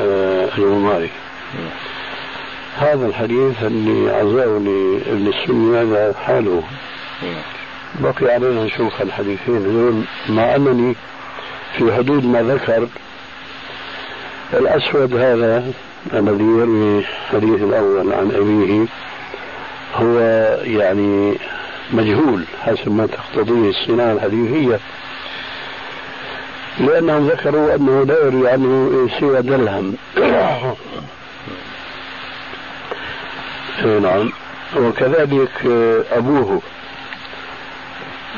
[0.00, 1.10] آه، العماري.
[2.78, 6.62] هذا الحديث اللي عزاه لابن السني هذا حاله.
[8.00, 10.06] بقي علينا نشوف الحديثين.
[10.28, 10.96] مع أنني
[11.78, 12.88] في حدود ما ذكر.
[14.52, 15.72] الأسود هذا
[16.14, 18.86] الذي يروي الحديث الأول عن أبيه
[19.96, 20.18] هو
[20.64, 21.38] يعني
[21.92, 24.80] مجهول حسب ما تقتضيه الصناعة الحديثية
[26.78, 29.96] لأنهم ذكروا أنه لا يروي عنه سوى دلهم
[34.02, 34.32] نعم.
[34.76, 35.66] وكذلك
[36.12, 36.62] أبوه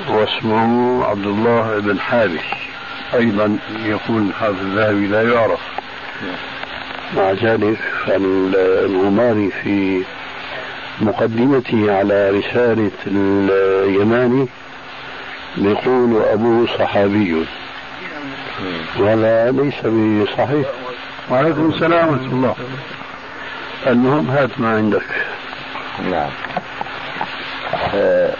[0.09, 2.72] واسمه عبد الله بن حابس
[3.15, 5.61] أيضا يقول حافظ الذهبي لا يعرف.
[7.17, 10.03] مع ذلك الغماري في
[11.01, 14.47] مقدمته على رسالة اليماني
[15.57, 17.45] يقول أبوه صحابي.
[18.99, 20.67] وهذا ليس بصحيح.
[21.31, 22.55] وعليكم السلام ورحمة الله.
[23.87, 25.07] المهم هات ما عندك.
[26.11, 26.31] نعم.
[27.95, 28.35] آه،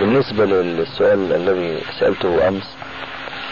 [0.00, 2.79] بالنسبة للسؤال الذي سألته أمس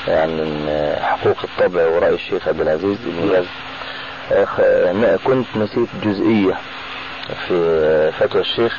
[0.09, 0.59] عن
[1.03, 3.45] حقوق الطبع ورأي الشيخ عبد العزيز بن
[4.33, 6.55] آه، كنت نسيت جزئية
[7.49, 8.79] في فتوى الشيخ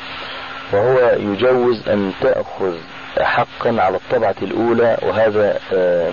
[0.72, 2.74] وهو يجوز أن تأخذ
[3.20, 6.12] حقا على الطبعة الأولى وهذا آه،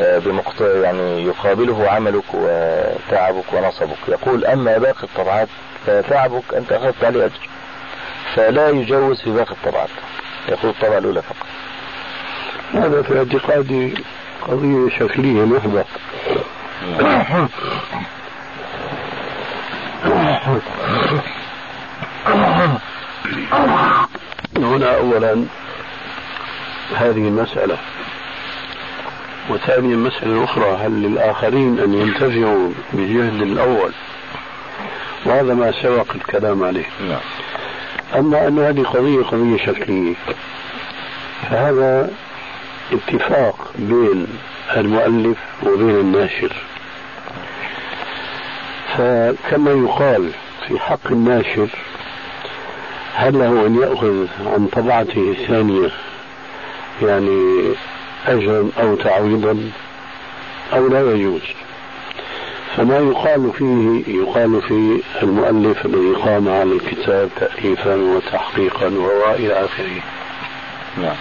[0.00, 0.60] بمقت...
[0.60, 4.08] يعني يقابله عملك وتعبك ونصبك.
[4.08, 5.48] يقول أما باقي الطبعات
[5.86, 7.48] فتعبك أنت أخذت عليه أجر
[8.34, 9.88] فلا يجوز في باقي الطبعات.
[10.48, 11.46] يقول الطبعة الأولى فقط.
[12.74, 13.94] هذا في اعتقادي
[14.48, 15.84] قضية شكلية محضة.
[24.56, 25.44] هنا أولا
[26.96, 27.78] هذه المسألة
[29.50, 33.92] وثانيا مسألة أخرى هل للآخرين أن ينتفعوا بجهد الأول؟
[35.24, 36.86] وهذا ما سبق الكلام عليه.
[37.08, 37.20] نعم.
[38.14, 40.14] أما أن هذه قضية قضية شكلية
[41.50, 42.10] فهذا
[42.92, 44.26] اتفاق بين
[44.76, 46.52] المؤلف وبين الناشر.
[48.96, 50.30] فكما يقال
[50.68, 51.68] في حق الناشر
[53.14, 55.90] هل له أن يأخذ عن طبعته الثانية
[57.02, 57.72] يعني
[58.26, 59.70] أجرا أو تعويضا؟
[60.72, 61.42] أو لا يجوز.
[62.76, 70.00] فما يقال فيه يقال في المؤلف الذي قام على الكتاب تأليفا وتحقيقا وهو إلى آخره.
[71.02, 71.16] نعم.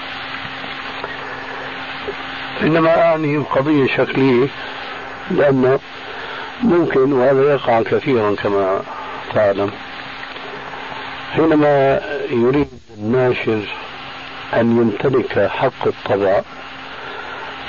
[2.62, 4.47] إنما أعني قضية شكلية
[5.32, 5.80] لأن
[6.64, 8.82] ممكن وهذا يقع كثيرا كما
[9.34, 9.72] تعلم.
[11.36, 12.01] حينما
[12.32, 13.60] يريد الناشر
[14.53, 16.41] أن يمتلك حق الطبع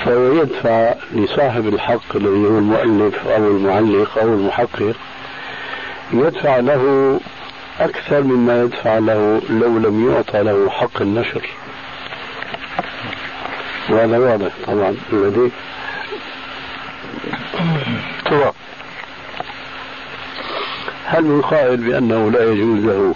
[0.05, 4.95] فهو يدفع لصاحب الحق الذي هو المؤلف أو المعلق أو المحقق
[6.13, 7.19] يدفع له
[7.79, 11.49] أكثر مما يدفع له لو لم يعطى له حق النشر.
[13.89, 14.95] وهذا واضح طبعا.
[15.13, 15.51] الذي
[18.25, 18.51] طبعا
[21.05, 23.15] هل من قائل بأنه لا يجوز له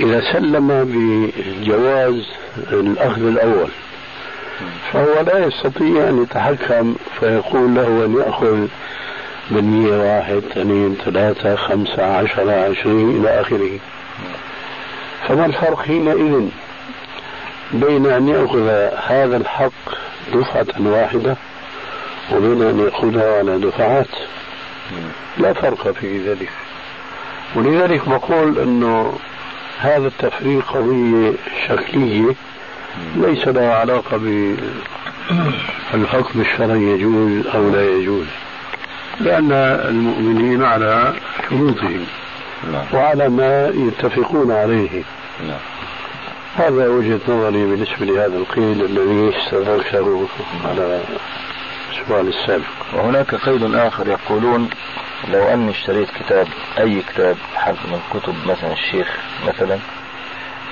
[0.00, 2.22] إذا سلم بجواز
[2.72, 3.68] الأخذ الأول
[4.92, 8.66] فهو لا يستطيع أن يتحكم فيقول له أن يأخذ
[9.50, 13.78] بالمية واحد اثنين ثلاثة خمسة عشرة عشرين إلى آخره.
[15.28, 16.48] فما الفرق حينئذ؟
[17.72, 18.68] بين أن يأخذ
[19.06, 19.72] هذا الحق
[20.34, 21.36] دفعة واحدة
[22.32, 24.08] وبين أن يأخذها على دفعات.
[25.38, 26.50] لا فرق في ذلك.
[27.54, 29.18] ولذلك بقول أنه
[29.78, 31.32] هذا التفريق قضية
[31.68, 32.34] شكلية
[33.16, 34.16] ليس لها علاقة
[35.92, 38.26] بالحكم الشرعي يجوز أو لا يجوز.
[39.20, 39.52] لأن
[39.88, 41.14] المؤمنين على
[41.48, 42.06] شروطهم
[42.72, 42.84] نعم.
[42.92, 45.02] وعلى ما يتفقون عليه.
[45.48, 45.58] نعم.
[46.56, 50.28] هذا وجهة نظري بالنسبة لهذا القيد الذي استذكره
[50.64, 51.00] على
[51.92, 52.64] السؤال السابق.
[52.94, 54.70] وهناك قيد آخر يقولون
[55.32, 56.46] لو أني اشتريت كتاب
[56.78, 59.16] أي كتاب حد من كتب مثلا الشيخ
[59.48, 59.78] مثلا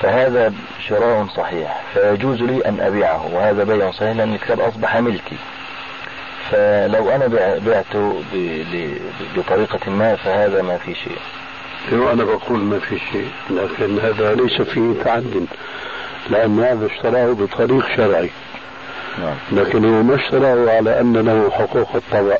[0.02, 0.52] فهذا
[0.88, 5.36] شراء صحيح فيجوز لي أن أبيعه وهذا بيع صحيح لأن الكتاب أصبح ملكي.
[6.50, 8.22] فلو أنا بع- بعته
[9.36, 11.18] بطريقة ما فهذا ما في شيء.
[11.92, 15.46] وأنا بقول ما في شيء لكن هذا ليس فيه تعد
[16.30, 18.30] لأن هذا اشتراه بطريق شرعي.
[19.18, 19.34] نعم.
[19.52, 22.36] لكن هو ما اشتراه على أن له حقوق الطبع.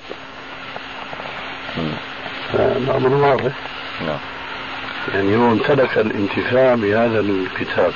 [1.78, 1.92] مم.
[2.54, 3.52] الأمر واضح.
[4.06, 4.18] نعم.
[5.14, 7.92] يعني هو امتلك الانتفاع بهذا الكتاب.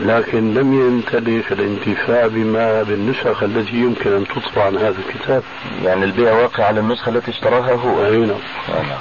[0.00, 5.42] لكن لم يمتلك الانتفاع بما بالنسخ التي يمكن أن تطبع عن هذا الكتاب.
[5.84, 8.06] يعني البيع واقع على النسخة التي اشتراها هو.
[8.06, 8.38] أي نعم.
[8.68, 8.98] آه، نعم.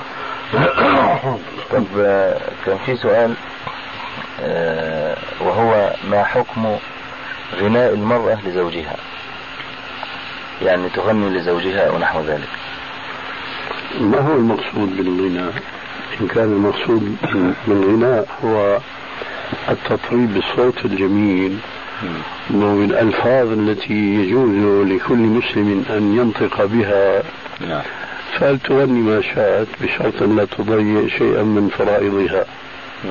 [1.71, 1.85] طب
[2.65, 3.33] كان في سؤال
[4.41, 6.77] آه، وهو ما حكم
[7.55, 8.95] غناء المرأة لزوجها؟
[10.61, 12.49] يعني تغني لزوجها أو نحو ذلك.
[13.99, 15.53] ما هو المقصود بالغناء؟
[16.21, 17.15] إن كان المقصود
[17.67, 18.79] بالغناء هو
[19.69, 21.57] التطريب بالصوت الجميل
[22.51, 27.23] والألفاظ التي يجوز لكل مسلم أن ينطق بها.
[27.67, 27.81] نعم.
[28.39, 32.45] فلتغني ما شاءت بشرط أن لا تضيع شيئا من فرائضها؟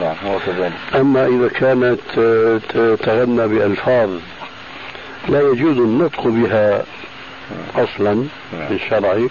[0.01, 0.73] نعم هو كذلك.
[0.95, 4.11] أما إذا كانت آه، تغنى بألفاظ
[5.29, 6.85] لا يجوز النطق بها
[7.77, 8.25] أصلا
[8.69, 9.27] في الشرع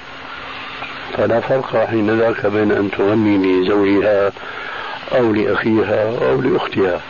[1.17, 4.31] فلا فرق حين ذاك بين أن تغني لزوجها
[5.15, 7.01] أو لأخيها أو لأختها.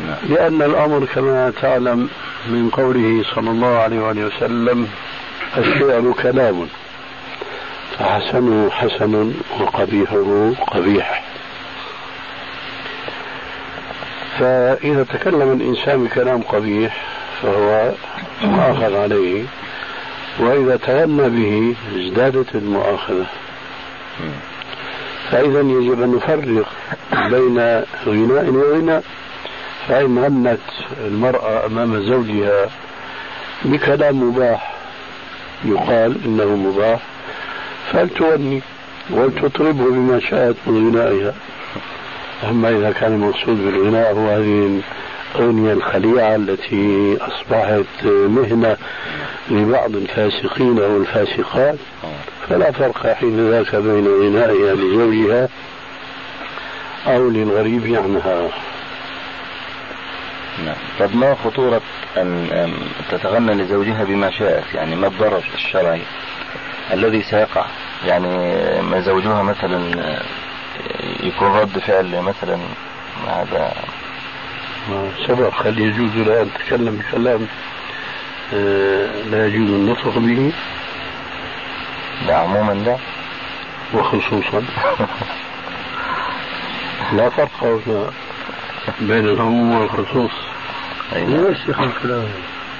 [0.00, 0.16] نعم.
[0.28, 2.08] لأن الأمر كما تعلم
[2.48, 4.88] من قوله صلى الله عليه وسلم
[5.58, 6.66] الشعر كلام.
[8.00, 11.24] فحسنه حسن وقبيحه قبيح.
[14.38, 16.96] فإذا تكلم الإنسان بكلام قبيح
[17.42, 17.92] فهو
[18.42, 19.44] مؤاخذ عليه
[20.38, 23.26] وإذا تغنى به ازدادت المؤاخذة.
[25.30, 26.68] فإذا يجب أن نفرق
[27.12, 27.58] بين
[28.06, 29.04] غناء وغناء.
[29.88, 30.60] فإن غنت
[31.00, 32.68] المرأة أمام زوجها
[33.64, 34.74] بكلام مباح
[35.64, 37.00] يقال إنه مباح.
[37.92, 38.62] فلتغني
[39.10, 41.34] ولتطربه بما شاءت من غنائها؟
[42.50, 44.80] أما إذا كان المقصود بالغناء هو هذه
[45.34, 48.76] الأغنية الخليعة التي أصبحت مهنة
[49.50, 51.78] لبعض الفاسقين أو الفاسقات.
[52.48, 55.48] فلا فرق حين ذاك بين غنائها لزوجها
[57.06, 58.48] أو للغريب عنها.
[60.64, 60.76] نعم.
[61.00, 61.80] طب ما خطورة
[62.16, 62.48] أن
[63.10, 66.00] تتغنى لزوجها بما شاءت؟ يعني ما الضرر الشرعي؟
[66.92, 67.64] الذي سيقع.
[68.06, 68.28] يعني
[68.82, 69.80] ما زوجها مثلا
[71.22, 72.58] يكون رد فعل مثلا
[73.26, 73.72] هذا.
[75.26, 77.46] سبق هل يجوز لها أن تتكلم بكلام
[78.54, 80.52] آه، لا يجوز النطق به؟
[82.26, 82.96] لا عموما لا.
[83.94, 84.62] وخصوصا.
[87.16, 87.80] لا فرق
[89.00, 90.30] بين العموم والخصوص.
[91.12, 91.54] نعم.
[91.66, 92.28] شيخ الكلام.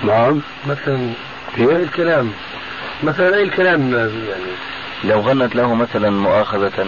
[0.05, 0.41] نعم.
[0.67, 1.13] مثلا
[1.57, 2.33] كيف؟ الكلام.
[3.03, 4.13] مثلا أي الكلام يعني.
[5.05, 6.87] لو غنت له مثلا مؤاخذة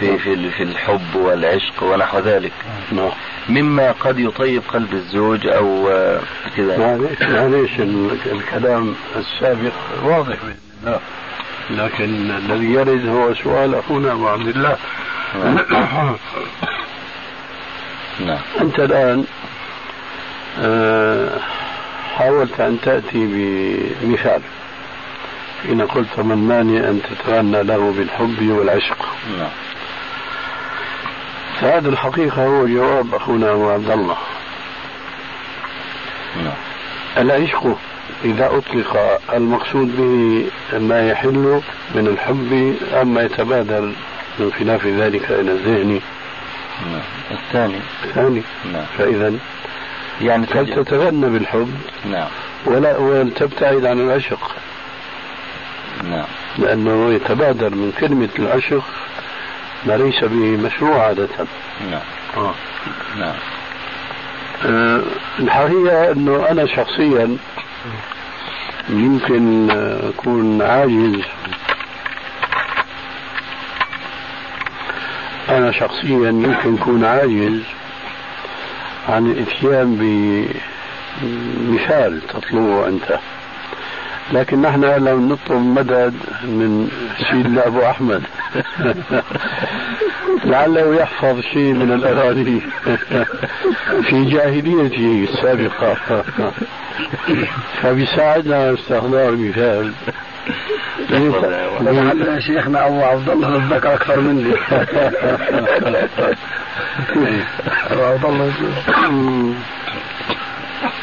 [0.00, 2.52] في في في الحب والعشق ونحو ذلك
[2.92, 3.10] نعم.
[3.48, 6.20] مما قد يطيب قلب الزوج أو آه،
[6.56, 6.78] كذا.
[6.78, 9.72] معليش معليش ال- الكلام السابق؟
[10.02, 10.54] واضح بإذن
[10.86, 11.00] الله.
[11.70, 14.76] لكن الذي يرد هو سؤال أخونا أبو عبد الله.
[18.20, 18.38] نعم.
[18.60, 19.24] أنت الآن
[20.62, 21.38] آه،
[22.16, 23.26] حاولت أن تأتي
[24.02, 24.40] بمثال.
[25.62, 29.06] حين قلت من مانع أن تتغنى له بالحب والعشق.
[29.38, 29.48] نعم.
[31.60, 34.16] فهذا الحقيقة هو جواب أخونا أبو عبد الله.
[36.36, 36.54] نعم.
[37.18, 37.78] العشق
[38.24, 40.46] إذا أطلق المقصود به
[40.78, 41.60] ما يحل
[41.94, 43.92] من الحب أما يتبادر
[44.38, 46.00] من خلاف ذلك إلى الذهن.
[46.86, 47.00] نعم.
[47.30, 47.80] الثاني.
[48.14, 48.42] ثاني
[48.72, 48.84] نعم.
[48.98, 49.34] فإذا
[50.20, 50.84] يعني قد تجد.
[50.84, 51.74] تتغنى بالحب؟
[52.10, 52.28] نعم.
[52.66, 54.56] ولا وتبتعد عن العشق؟
[56.04, 56.24] نعم.
[56.58, 58.84] لأنه يتبادر من كلمة العشق
[59.86, 61.28] ما ليس به مشروع عادة.
[61.90, 62.00] نعم.
[62.36, 62.54] آه.
[63.18, 63.34] نعم.
[64.66, 65.02] آه،
[65.38, 67.36] الحقيقة أنه أنا شخصيا
[68.88, 71.22] يمكن أكون عاجز.
[75.48, 77.62] أنا شخصيا يمكن أكون عاجز
[79.08, 79.96] عن الإتيان
[81.22, 83.18] بمثال تطلبه أنت.
[84.32, 86.14] لكن نحن لو نطلب مدد
[86.44, 86.88] من
[87.30, 88.22] سيدنا أبو أحمد.
[90.44, 92.60] لعله يحفظ شيء من الأغاني.
[94.08, 95.96] في جاهليته السابقة.
[97.82, 99.92] فبيساعدنا على استحضار مثال
[101.80, 104.54] لعل شيخنا أبو عبد الله ذكر أكثر مني.
[107.90, 108.52] أبو عبد الله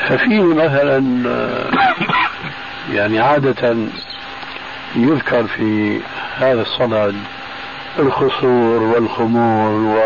[0.07, 1.23] ففيه مثلا
[2.93, 3.75] يعني عادة
[4.95, 5.99] يذكر في
[6.37, 7.15] هذا الصدد
[7.99, 9.99] الخصور والخمور و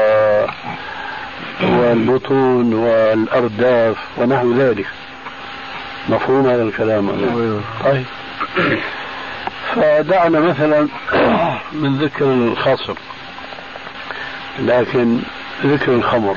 [1.62, 4.88] والبطون والأرداف ونحو ذلك.
[6.10, 7.10] مفهوم هذا الكلام
[7.84, 8.04] طيب.
[9.76, 10.88] فدعنا مثلا
[11.72, 12.94] من ذكر الخصر
[14.60, 15.20] لكن
[15.66, 16.36] ذكر الخمر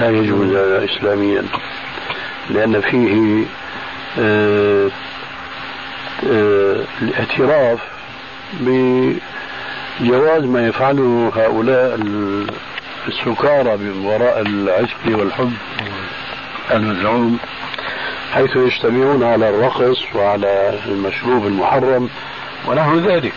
[0.00, 1.44] لا يجوز هذا إسلاميا
[2.50, 3.44] لأن فيه
[7.02, 7.78] الاعتراف
[8.60, 12.46] بجواز ما يفعله هؤلاء ال-
[13.08, 15.52] السكارى من وراء العشق والحب
[16.70, 17.38] المزعوم
[18.34, 22.08] حيث يجتمعون على الرقص وعلى المشروب المحرم
[22.68, 23.32] ونحو ذلك.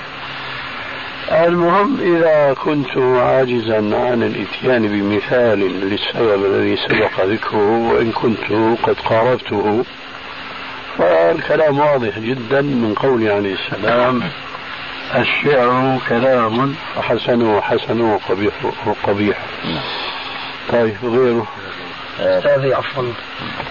[1.32, 8.40] المهم إذا كنت عاجزا عن الإتيان بمثال للسبب الذي سبق ذكره وإن كنت
[8.84, 9.84] قد قاربته
[10.98, 14.22] فالكلام واضح جدا من قول عليه السلام.
[15.16, 18.72] الشعر كلام وحسنه حسنه وقبيحه
[19.04, 19.38] قبيح
[20.72, 21.48] طيب غيره؟
[22.20, 23.04] أستاذي عفوا.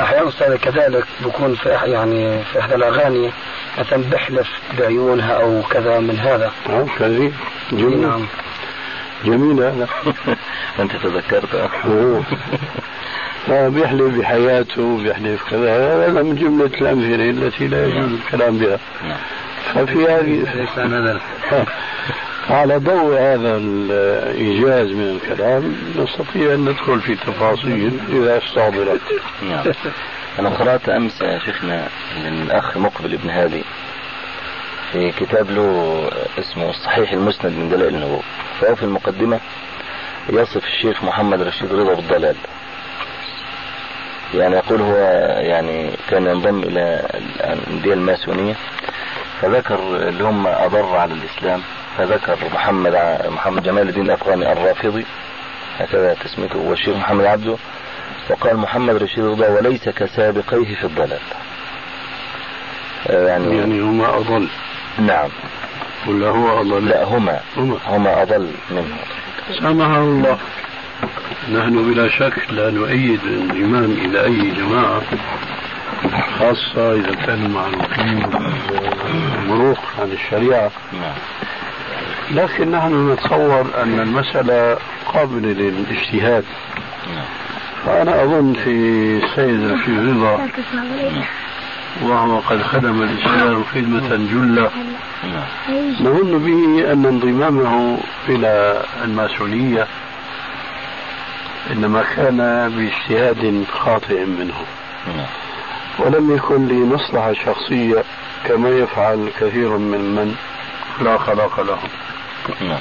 [0.01, 3.31] أحيانا أستاذي كذلك بكون في يعني في إحدى الأغاني
[3.79, 4.49] مثلا بحلف
[4.79, 6.53] بعيونها أو كذا من هذا.
[6.69, 7.33] نعم كذي
[7.73, 8.01] جميل.
[8.01, 8.27] نعم.
[9.25, 9.89] جميل هذا.
[10.81, 11.71] أنت تذكرت.
[13.47, 16.07] فبيحلف بحياته بيحلف كذا.
[16.07, 18.79] هذا من جملة الأمثلة التي لا يجوز الكلام بها.
[19.03, 19.19] نعم.
[19.75, 20.67] ففي هذه
[22.51, 29.01] على ضوء هذا الإيجاز من الكلام نستطيع أن ندخل في تفاصيل إذا استعضلت.
[29.43, 29.65] نعم.
[30.39, 33.65] أنا قرأت أمس يا شيخنا من الأخ مقبل ابن هادي
[34.93, 38.23] في كتاب له اسمه الصحيح المسند من دلائل النبوة.
[38.61, 39.41] فهو في المقدمة
[40.29, 42.37] يصف الشيخ محمد رشيد رضا بالضلال.
[44.39, 44.97] يعني يقول هو
[45.41, 48.55] يعني كان ينضم إلى الأندية الماسونية
[49.41, 49.79] فذكر
[50.09, 51.61] اللي هم أضر على الإسلام
[51.99, 55.07] فذكر محمد محمد جمال الدين الأفغاني الرافضي
[55.79, 57.57] هكذا تسميته والشيخ محمد عبده
[58.31, 61.21] وقال محمد رشيد رضا وليس كسابقيه في الضلال.
[63.07, 64.49] يعني, يعني هما أضل.
[64.99, 65.29] نعم.
[66.09, 67.41] ولا هو أضل؟ لا هما.
[67.57, 67.79] هما.
[67.87, 68.97] هما أضل منه.
[69.61, 70.39] سامحه الله.
[71.53, 75.03] نحن بلا شك لا نؤيد الإمام إلى أي جماعة
[76.39, 78.27] خاصة إذا كانوا معروفين
[79.49, 80.71] مروق عن الشريعة.
[80.93, 81.15] نعم.
[82.31, 84.79] لكن نحن نتصور أن المسألة
[85.15, 86.45] قابلة للاجتهاد.
[87.15, 87.25] نعم.
[87.87, 88.71] فأنا أظن في
[89.25, 90.49] السيد رشيد رضا
[92.03, 94.71] وهو قد خدم الإسلام خدمة جلة.
[95.25, 95.95] نعم.
[96.01, 97.99] نظن به أن انضمامه
[98.29, 99.87] إلى الماسونية
[101.71, 102.37] إنما كان
[102.77, 104.55] باجتهاد خاطئ منه
[105.07, 105.27] نعم.
[105.99, 108.05] ولم يكن لمصلحة شخصية
[108.45, 110.37] كما يفعل كثير من من
[111.01, 111.89] لا خلاق لهم.
[112.69, 112.81] نعم.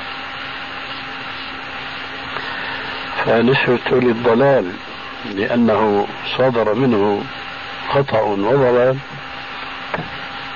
[3.26, 4.72] فنسبة للضلال
[5.36, 6.08] لأنه
[6.38, 7.24] صدر منه
[7.90, 8.98] خطأ وضلال.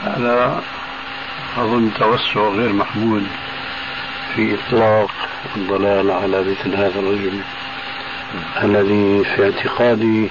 [0.04, 0.62] هذا
[1.58, 3.28] أظن توسع غير محمود
[4.36, 5.12] في إطلاق
[5.56, 7.42] الضلال على مثل هذا الرجل.
[8.64, 10.30] الذي في اعتقادي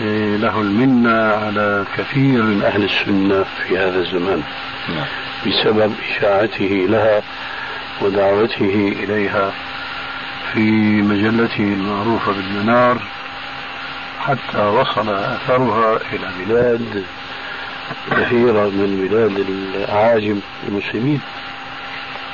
[0.00, 4.42] إيه، له المنة على كثير من أهل السنة في هذا الزمان.
[4.88, 5.06] نعم.
[5.46, 7.22] بسبب إشاعته لها
[8.02, 9.52] ودعوته إليها
[10.52, 10.70] في
[11.02, 13.02] مجلته المعروفة بالمنار
[14.20, 17.04] حتى وصل أثرها إلى بلاد
[18.10, 21.20] كثيرة من بلاد الأعاجم المسلمين.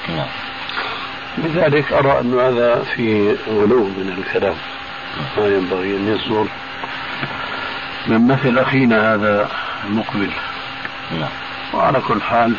[0.09, 0.27] نعم.
[1.39, 4.55] لذلك أرى أن هذا في غلو من الكلام.
[5.37, 6.47] ما ينبغي أن يصدر
[8.07, 9.49] من مثل أخينا هذا
[9.85, 10.31] المقبل.
[11.11, 11.29] نعم.
[11.75, 12.55] وعلى كل حال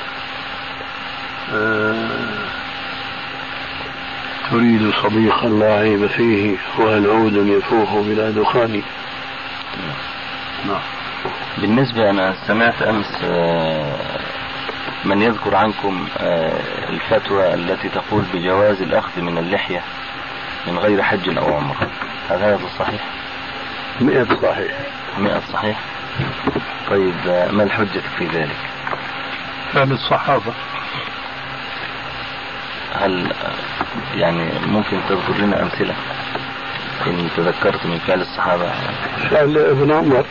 [1.53, 2.09] آه،
[4.51, 8.81] تريد صديقا لا عيب فيه وهل عود يفوه بلا دخان.
[10.67, 10.81] نعم.
[11.57, 14.19] بالنسبة أنا سمعت أمس آه،
[15.09, 19.81] من يذكر عنكم آه، الفتوى التي تقول بجواز الأخذ من اللحية
[20.67, 21.89] من غير حج أو عمرة
[22.29, 23.01] هل هذا صحيح؟
[24.01, 24.71] مئة صحيح
[25.17, 25.79] مئة صحيح؟
[26.89, 28.57] طيب آه، ما الحجة في ذلك؟
[29.73, 30.53] فعل الصحابة
[32.93, 35.95] هل آه، يعني ممكن تذكر لنا أمثلة
[37.07, 38.71] إن تذكرت من فعل الصحابة
[39.29, 40.25] فعل ابن عمر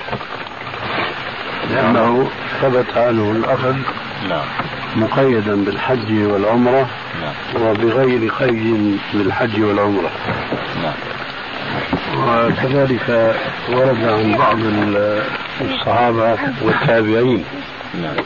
[1.71, 2.31] لأنه
[2.63, 3.77] ثبت عنه الأخذ
[4.29, 4.45] نعم.
[4.97, 6.89] مقيدا بالحج والعمرة
[7.23, 7.63] نعم.
[7.63, 10.11] وبغير قيد بالحج والعمرة.
[10.83, 10.95] نعم.
[12.17, 13.37] وكذلك
[13.69, 14.59] ورد عن بعض
[15.61, 17.45] الصحابة والتابعين.
[17.95, 18.17] نعم.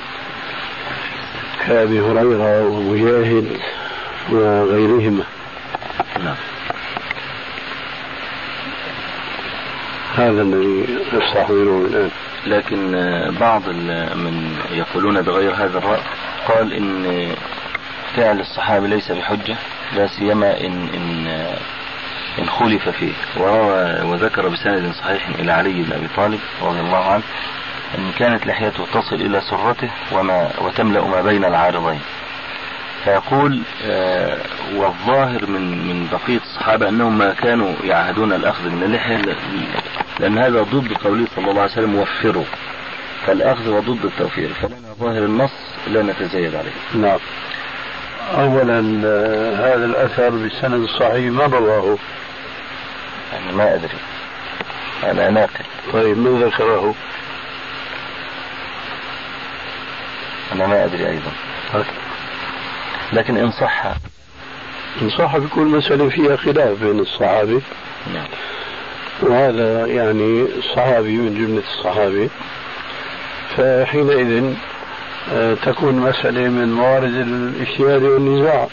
[1.67, 3.47] كأبي هريرة ومجاهد
[4.31, 5.25] وغيرهما.
[6.25, 6.37] نعم.
[10.15, 12.11] هذا الذي استحضره الآن.
[12.47, 12.93] لكن
[13.41, 13.69] بعض
[14.15, 16.01] من يقولون بغير هذا الرأي
[16.49, 17.29] قال إن
[18.17, 19.57] فعل الصحابة ليس بحجة
[19.97, 21.27] لا سيما إن إن
[22.39, 23.13] إن خولف فيه.
[23.37, 27.23] وروى وذكر بسند صحيح إلى علي بن أبي طالب رضي الله عنه
[27.99, 32.01] أن كانت لحيته تصل إلى سرته وما وتملأ ما بين العارضين.
[33.05, 34.39] فيقول آه،
[34.75, 39.17] والظاهر من من بقية الصحابة أنهم ما كانوا يعهدون الأخذ من اللحية
[40.21, 42.45] لأن هذا ضد قوله صلى الله عليه وسلم وفروا.
[43.27, 45.53] فالأخذ وضد التوفير فلنا ظاهر النص
[45.87, 46.71] لا نتزايد عليه.
[46.95, 47.19] نعم.
[48.35, 51.99] أولا آه، هذا الأثر بالسند الصحيح ما رواه؟
[53.33, 53.99] يعني ما أدري.
[55.05, 56.95] أنا ناقل طيب من ذكره؟
[60.53, 61.33] أنا ما أدري أيضا.
[63.13, 63.85] لكن إن صح.
[65.03, 67.61] إن صح بيكون مسألة فيها خلاف بين الصحابة
[68.15, 68.29] نعم.
[69.23, 72.29] وهذا يعني صحابي من جملة الصحابة
[73.57, 74.55] فحينئذ
[75.33, 78.69] آه، تكون مسألة من موارد الإجتهاد والنزاع.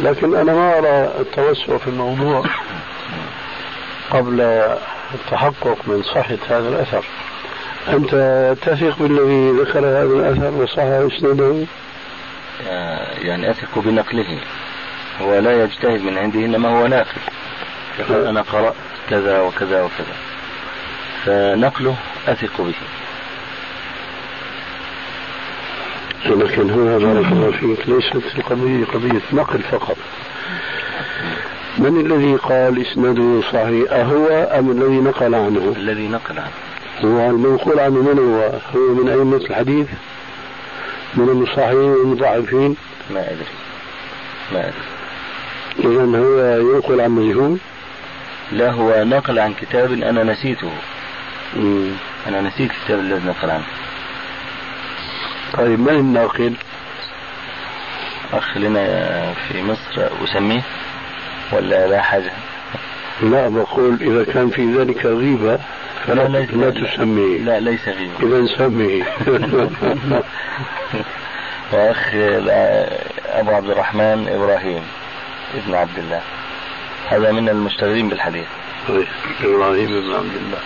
[0.00, 2.44] لكن أنا ما أرى التوسع في الموضوع
[4.10, 4.40] قبل
[5.14, 7.04] التحقق من صحة هذا الأثر.
[7.88, 8.10] أنت
[8.62, 11.64] تثق بالذي ذكر هذا الأثر وصح إسناده؟
[12.68, 14.38] آه، يعني أثق بنقله.
[15.22, 17.20] هو لا يجتهد من عنده إنما هو ناقل.
[17.98, 18.74] يقول أنا قرأت؟
[19.10, 20.16] كذا وكذا وكذا.
[21.24, 21.96] فنقله
[22.28, 22.74] أثق به.
[26.26, 29.96] لكن هنا بارك الله فيك ليست القضية قضية نقل فقط.
[31.78, 36.50] من الذي قال إسناده صحيح؟ أهو أم الذي نقل عنه؟ الذي نقل عنه.
[37.04, 39.86] هو المنقول عنه من هو؟ هو من أئمة الحديث؟
[41.14, 42.76] من المصححين والمضاعفين
[43.10, 43.46] ما أدري.
[44.52, 44.86] ما أدري.
[45.78, 47.58] إذا هو ينقل عن مجهول؟
[48.52, 50.70] لا هو نقل عن كتاب أنا نسيته.
[51.56, 51.90] مم.
[52.28, 53.64] أنا نسيت الكتاب الذي نقل عنه.
[55.52, 56.54] طيب من الناقل؟
[58.32, 58.84] أخ لنا
[59.48, 60.62] في مصر أسميه
[61.52, 62.32] ولا لا حاجة؟
[63.22, 65.58] لا بقول إذا كان في ذلك غيبة
[66.06, 67.38] فلا ليس- لا تسميه.
[67.38, 68.22] لا ليس غيبة.
[68.22, 69.04] إذا سميه.
[71.72, 72.10] وأخ
[73.26, 74.82] أبو عبد الرحمن إبراهيم
[75.54, 76.20] ابن عبد الله.
[77.08, 78.46] هذا من المشتغلين بالحديث.
[78.88, 79.06] طيب،
[79.44, 80.58] إبراهيم بن عبد الله.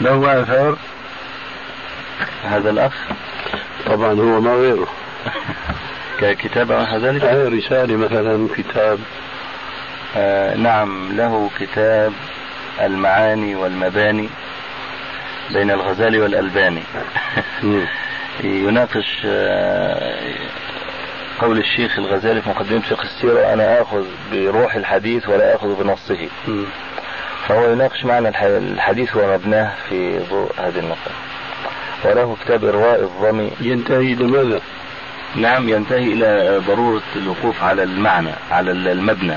[0.00, 0.76] له آثار؟
[2.44, 2.92] هذا الأخ؟
[3.86, 4.88] طبعا هو ما غيره.
[6.20, 6.72] ككتاب
[7.02, 8.98] ذلك هاي رسالة مثلا كتاب؟
[10.16, 12.12] آه نعم له كتاب
[12.80, 14.28] المعاني والمباني
[15.50, 16.82] بين الغزالي والألباني.
[18.44, 20.34] يناقش آه،
[21.40, 26.28] قول الشيخ الغزالي في مقدمة فقه السيرة أنا آخذ بروح الحديث ولا آخذ بنصه.
[27.48, 31.10] فهو يناقش معنى الحديث ومبناه في ضوء هذه النقطة.
[32.04, 33.50] وله كتاب إرواء الظمي.
[33.60, 34.60] ينتهي إلى ماذا؟
[35.36, 39.36] نعم ينتهي إلى ضرورة الوقوف على المعنى على المبنى.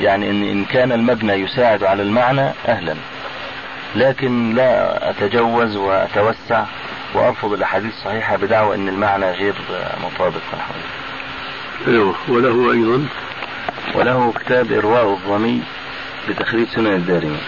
[0.00, 2.94] يعني إن, إن كان المبنى يساعد على المعنى أهلا.
[3.96, 6.64] لكن لا أتجوز وأتوسع.
[7.14, 9.54] وأرفض الأحاديث الصحيحة بدعوى أن المعنى غير
[10.04, 10.40] مطابق.
[10.54, 10.74] نحو
[11.88, 12.14] أيوه.
[12.28, 13.06] وله أيضا.
[13.94, 15.62] وله كتاب إرواء الظمي
[16.28, 17.38] بتخريج سنن الدارمي.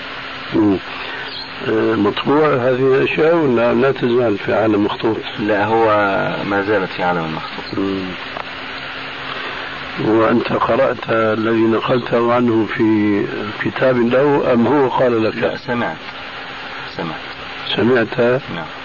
[1.68, 5.86] آه، مطبوع هذه الأشياء ولا لا تزال في عالم مخطوط؟ لا هو
[6.44, 7.78] ما زالت في عالم المخطوط
[10.04, 13.26] وأنت قرأت الذي نقلته عنه في
[13.62, 15.96] كتاب له أم هو قال لك؟ لا سمعت.
[16.96, 17.20] سمعت.
[17.76, 18.20] سمعت؟
[18.54, 18.79] نعم.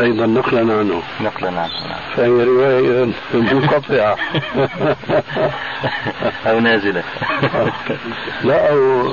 [0.00, 1.02] أيضا نقلا عنه.
[1.20, 2.00] نقلا عنه نعم.
[2.16, 4.16] فهي رواية منقطعة.
[6.46, 7.02] أو نازلة.
[8.44, 9.12] لا أو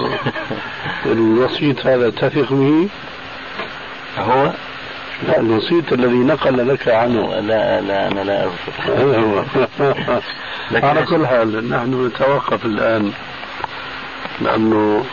[1.06, 2.90] الوسيط هذا تثق به؟
[4.18, 4.52] هو؟
[5.28, 7.40] لا الوسيط الذي نقل لك عنه.
[7.40, 8.84] لا لا أنا لا أذكر.
[8.84, 9.44] هذا هو.
[10.88, 13.12] على كل حال نحن نتوقف الآن
[14.42, 15.06] لأنه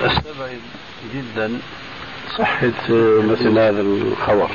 [0.00, 0.60] أستبعد
[1.14, 1.58] جدا
[2.38, 2.72] صحة
[3.18, 4.50] مثل هذا الخبر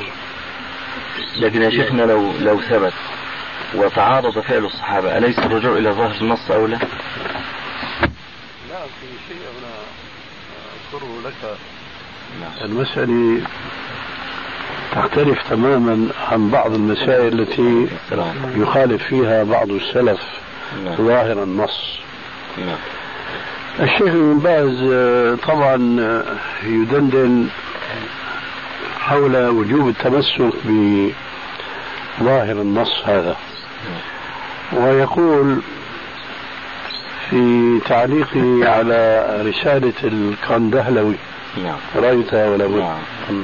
[1.40, 2.94] لكن يا شيخنا لو لو ثبت
[3.76, 6.80] وتعارض فعل الصحابة أليس الرجوع إلى ظاهر النص أولى؟ لا
[8.80, 9.74] في شيء أنا
[10.94, 11.58] أذكره لك
[12.42, 12.52] نعم.
[12.72, 13.42] المسألة
[14.96, 17.88] تختلف تماما عن بعض المسائل التي
[18.56, 20.22] يخالف فيها بعض السلف
[20.86, 20.96] نعم.
[20.96, 22.00] ظاهر النص
[22.58, 22.78] نعم.
[23.80, 24.78] الشيخ ابن باز
[25.48, 25.76] طبعا
[26.64, 27.48] يدندن
[29.00, 30.54] حول وجوب التمسك
[32.20, 33.36] بظاهر النص هذا.
[34.74, 35.62] ويقول
[37.30, 41.16] في تعليقه على رسالة الكندهلوي
[41.64, 41.78] نعم.
[41.96, 42.76] رأيتها ولا بد.
[42.76, 43.44] نعم.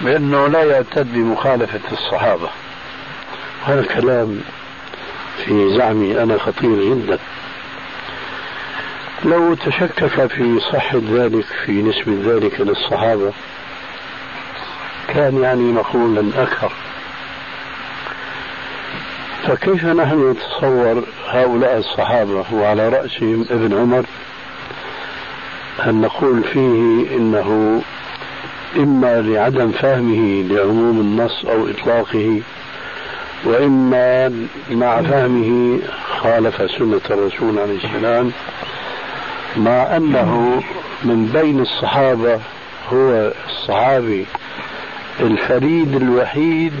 [0.00, 2.48] بأنه لا يعتد بمخالفة الصحابة.
[3.64, 4.40] هذا الكلام
[5.44, 7.18] في زعمي أنا خطير جدا.
[9.24, 13.32] لو تشكك في صحة ذلك في نسبة ذلك للصحابة
[15.08, 16.72] كان يعني مقولا أكثر.
[19.46, 24.06] فكيف نحن نتصور هؤلاء الصحابة وعلى رأسهم ابن عمر؟
[25.86, 27.82] أن نقول فيه إنه
[28.76, 32.40] إما لعدم فهمه لعموم النص أو إطلاقه
[33.44, 34.28] وإما
[34.70, 35.78] مع فهمه
[36.20, 38.32] خالف سنة الرسول عليه السلام
[39.56, 40.62] مع أنه
[41.04, 42.40] من بين الصحابة
[42.92, 44.26] هو الصحابي
[45.20, 46.72] الفريد الوحيد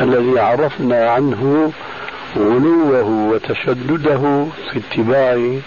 [0.00, 1.72] الذي عرفنا عنه
[2.36, 5.58] غلوه وتشدده في اتباع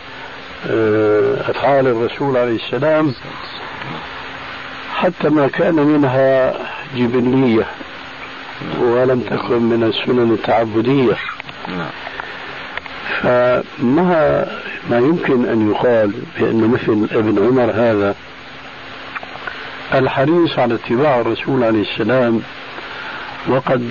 [0.69, 3.13] آه، أفعال الرسول عليه السلام
[4.95, 6.53] حتى ما كان منها
[6.95, 7.65] جبلية
[8.82, 11.15] ولم تكن من السنن التعبدية.
[13.21, 14.47] فما
[14.90, 18.16] ما يمكن أن يقال بأن مثل ابن عمر هذا
[19.94, 22.42] الحريص على اتباع الرسول عليه السلام
[23.50, 23.82] وقد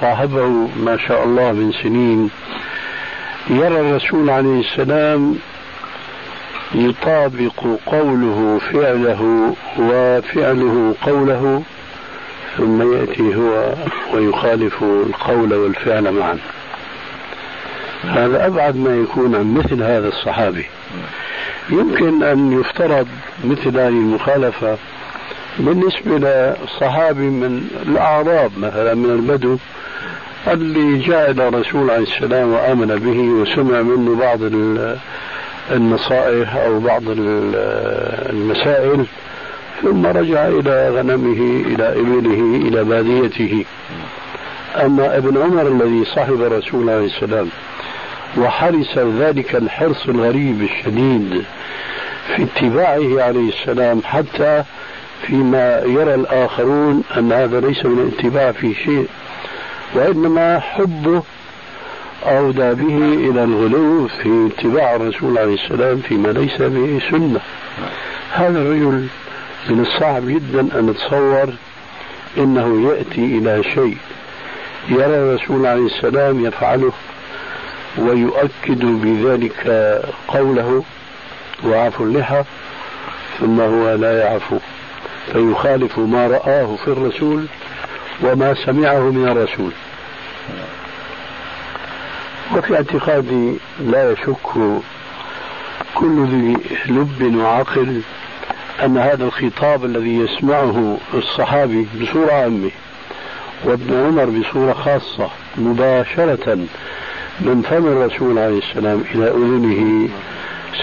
[0.00, 0.46] صاحبه
[0.84, 2.30] ما شاء الله من سنين
[3.50, 5.36] يرى الرسول عليه السلام
[6.74, 11.62] يطابق قوله فعله وفعله قوله
[12.56, 13.74] ثم يأتي هو
[14.14, 16.38] ويخالف القول والفعل معا.
[18.04, 20.66] هذا أبعد ما يكون عن مثل هذا الصحابي.
[21.70, 23.06] يمكن أن يفترض
[23.44, 24.76] مثل هذه المخالفة
[25.58, 29.56] بالنسبة لصحابي من الأعراب مثلا من البدو
[30.48, 34.38] اللي جاء إلى الرسول عليه السلام وآمن به وسمع منه بعض
[35.70, 37.02] النصائح أو بعض
[38.30, 39.06] المسائل
[39.82, 43.64] ثم رجع إلى غنمه إلى إبله إلى باديته.
[44.76, 47.48] أما ابن عمر الذي صاحب الرسول عليه السلام
[48.36, 51.44] وحرص ذلك الحرص الغريب الشديد
[52.36, 54.64] في اتباعه عليه السلام حتى
[55.26, 59.08] فيما يرى الآخرون أن هذا ليس من الاتباع في شيء
[59.94, 61.22] وإنما حبه
[62.26, 62.96] أودى به
[63.30, 67.40] إلى الغلو في اتباع الرسول عليه السلام فيما ليس به سنة.
[68.32, 69.06] هذا الرجل
[69.70, 71.54] من الصعب جدا أن نتصور
[72.38, 73.96] أنه يأتي إلى شيء.
[74.88, 76.92] يرى الرسول عليه السلام يفعله
[77.98, 79.66] ويؤكد بذلك
[80.28, 80.82] قوله
[81.64, 82.44] وعفو اللحى
[83.40, 84.58] ثم هو لا يعفو.
[85.32, 87.46] فيخالف ما رآه في الرسول
[88.22, 89.72] وما سمعه من الرسول.
[92.56, 94.36] وفي اعتقادي لا يشك
[95.94, 98.02] كل ذي لب وعقل
[98.84, 102.70] أن هذا الخطاب الذي يسمعه الصحابي بصورة عامة
[103.64, 106.58] وابن عمر بصورة خاصة مباشرة
[107.40, 110.08] من فم الرسول عليه السلام إلى أذنه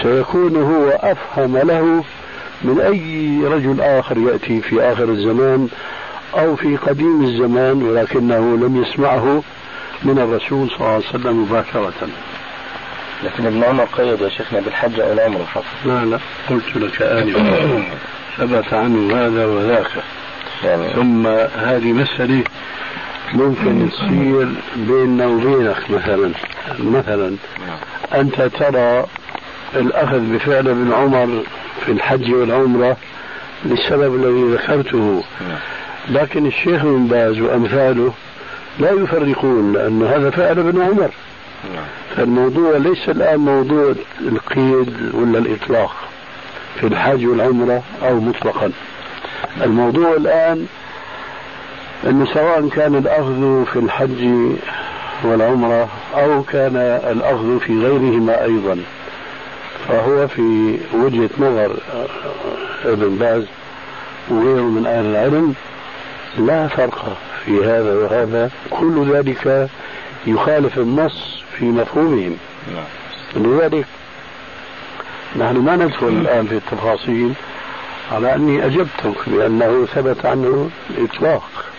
[0.02, 2.04] سيكون هو أفهم له
[2.62, 5.68] من أي رجل آخر يأتي في آخر الزمان
[6.34, 9.42] أو في قديم الزمان ولكنه لم يسمعه
[10.02, 12.08] من الرسول صلى الله عليه وسلم مباشرة.
[13.24, 16.18] لكن ابن عمر قيد يا شيخنا بالحج أو العمرة فقط لا لا
[16.50, 17.82] قلت لك آنفا.
[18.38, 19.90] ثبت عنه هذا وذاك.
[20.64, 21.26] يعني ثم
[21.56, 22.44] هذه مسألة
[23.34, 26.32] ممكن تصير بيننا وبينك مثلا.
[26.80, 27.36] مثلا
[28.14, 29.06] أنت ترى
[29.76, 31.42] الأخذ بفعل ابن عمر
[31.86, 32.96] في الحج والعمرة
[33.64, 35.22] للسبب الذي ذكرته.
[36.08, 38.12] لكن الشيخ بن باز وأمثاله
[38.78, 41.10] لا يفرقون لأن هذا فعل ابن عمر.
[42.16, 45.96] فالموضوع ليس الآن موضوع القيد ولا الإطلاق
[46.80, 48.72] في الحج والعمرة أو مطلقا.
[49.62, 50.66] الموضوع الآن
[52.06, 54.28] أنه سواء كان الأخذ في الحج
[55.24, 56.76] والعمرة أو كان
[57.12, 58.78] الأخذ في غيرهما أيضا
[59.88, 61.76] فهو في وجهة نظر
[62.84, 63.44] ابن باز
[64.30, 65.54] وغيره من أهل العلم
[66.38, 69.68] لا فرق في هذا وهذا كل ذلك
[70.26, 72.36] يخالف النص في مفهومهم
[72.74, 73.44] نعم.
[73.44, 73.86] لذلك
[75.36, 77.32] نحن ما ندخل الآن في التفاصيل
[78.12, 81.69] على أني أجبتك بأنه ثبت عنه الإطلاق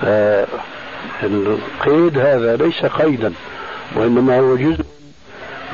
[0.00, 0.48] فالقيد
[2.18, 3.32] هذا ليس قيدا
[3.94, 4.84] وإنما هو جزء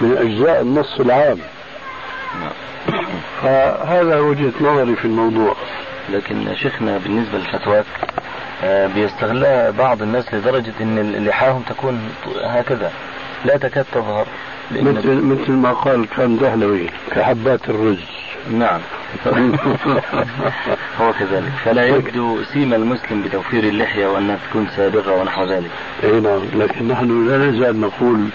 [0.00, 1.38] من أجزاء النص العام.
[3.42, 5.56] فهذا وجهة نظري في الموضوع.
[6.12, 7.84] لكن شيخنا بالنسبة للفتوات
[8.64, 12.10] آه، بيستغلها بعض الناس لدرجة أن لحاهم تكون
[12.44, 12.92] هكذا
[13.44, 14.26] لا تكاد تظهر.
[14.70, 17.98] مثل مثل ما قال كان دهلوي كحبات الرز.
[18.50, 18.80] نعم.
[21.00, 21.52] هو كذلك.
[21.64, 25.70] فلا يبدو سيما المسلم بتوفير اللحية وأنها تكون سابغة ونحو ذلك.
[26.04, 26.40] إي نعم.
[26.54, 28.28] لكن نحن لا نزال نقول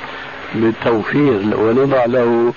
[0.55, 2.53] بالتوفير ونضع له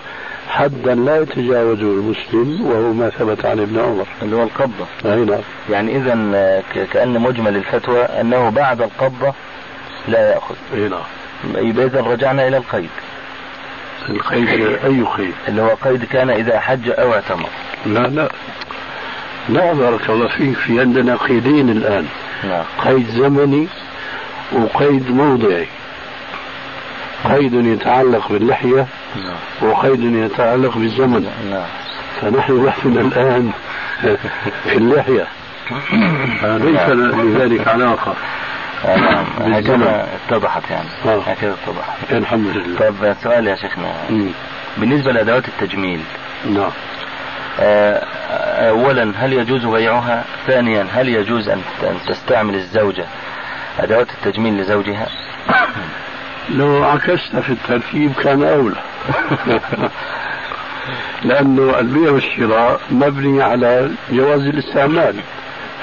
[0.48, 4.06] حدا لا يتجاوزه المسلم وهو ما ثبت عن ابن عمر.
[4.22, 4.86] اللي هو القبضة.
[5.04, 5.40] إي نعم.
[5.70, 6.14] يعني إذا
[6.92, 9.32] كأن مجمل الفتوى أنه بعد القبضة
[10.08, 10.54] لا يأخذ.
[10.74, 11.02] إي نعم.
[11.56, 12.90] إذا رجعنا إلى القيد.
[14.10, 14.48] القيد
[14.84, 17.48] أي قيد؟ اللي هو قيد كان إذا حج أو اعتمر.
[17.86, 18.28] لا لا.
[19.48, 20.56] لا بارك الله فيك.
[20.56, 22.06] في عندنا قيدين الآن.
[22.44, 22.64] نعم.
[22.84, 23.68] قيد زمني
[24.52, 25.66] وقيد موضعي.
[27.24, 28.86] قيد يتعلق باللحية
[29.16, 29.70] نعم.
[29.70, 31.30] وقيد يتعلق بالزمن.
[31.50, 31.66] نعم.
[32.20, 33.50] فنحن بحثنا الآن
[34.70, 35.26] في اللحية.
[36.64, 38.14] ليس لذلك علاقة.
[38.84, 40.88] هكذا اتضحت يعني.
[41.06, 41.20] آه.
[41.20, 42.12] هكذا اتضحت.
[42.12, 42.78] الحمد لله.
[42.78, 43.92] طيب سؤال يا شيخنا.
[44.76, 46.00] بالنسبة لأدوات التجميل
[46.46, 46.70] نعم.
[47.60, 48.04] آه،
[48.70, 51.60] أولا هل يجوز بيعها؟ ثانيا هل يجوز أن
[52.06, 53.04] تستعمل الزوجة
[53.78, 55.06] أدوات التجميل لزوجها؟
[56.58, 58.76] لو عكست في الترتيب كان أولى.
[61.24, 65.16] لأنه البيع والشراء مبني على جواز الاستعمال.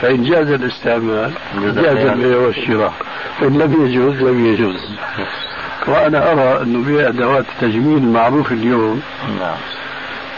[0.02, 2.94] فإن جاز الاستعمال جاز البيع والشراء.
[3.42, 4.98] وإن لم يجوز لم يجوز.
[5.88, 9.02] وأنا أرى أنه بيع أدوات التجميل المعروف اليوم.
[9.40, 9.58] نعم.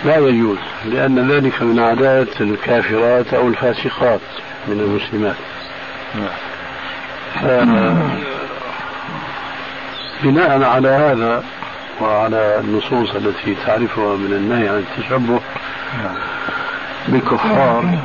[0.05, 4.22] لا يجوز لأن ذلك من عادات الكافرات أو الفاسقات
[4.68, 5.36] من المسلمات.
[6.16, 6.49] نعم.
[10.24, 11.43] بناء على هذا
[12.01, 15.39] وعلى النصوص التي تعرفها من النهي عن التشبه
[16.03, 16.16] نعم.
[17.07, 17.99] بالكفار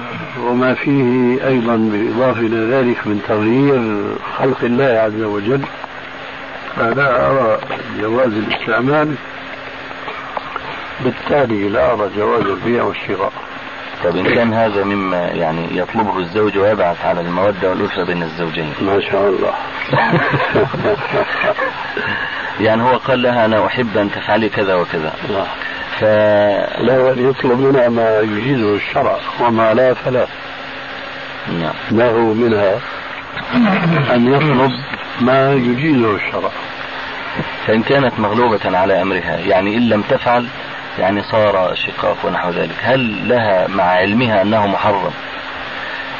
[0.44, 4.04] وما فيه أيضا بالإضافة إلى ذلك من تغيير
[4.38, 5.60] خلق الله عز وجل.
[6.76, 7.58] فلا أرى
[8.00, 9.14] جواز الاستعمال.
[11.00, 13.32] بالتالي لا أرى جواز البيع والشراء.
[14.04, 18.72] طيب إن كان هذا مما يعني يطلبه الزوج ويبعث على المودة والألفة بين الزوجين.
[18.80, 19.54] ما شاء الله.
[22.66, 25.12] يعني هو قال لها أنا أحب أن تفعلي كذا وكذا.
[25.28, 25.44] لا.
[26.00, 26.04] ف...
[26.80, 30.26] لا يطلب منها ما يجيزه الشرع وما لا فلا.
[31.48, 31.74] نعم.
[31.90, 32.78] له منها؟
[34.14, 34.70] أن يطلب
[35.20, 36.50] ما يجيزه الشرع.
[37.66, 40.46] فإن كانت مغلوبة على أمرها يعني إن لم تفعل
[40.98, 42.76] يعني صار شقاق ونحو ذلك.
[42.82, 45.12] هل لها مع علمها أنه محرم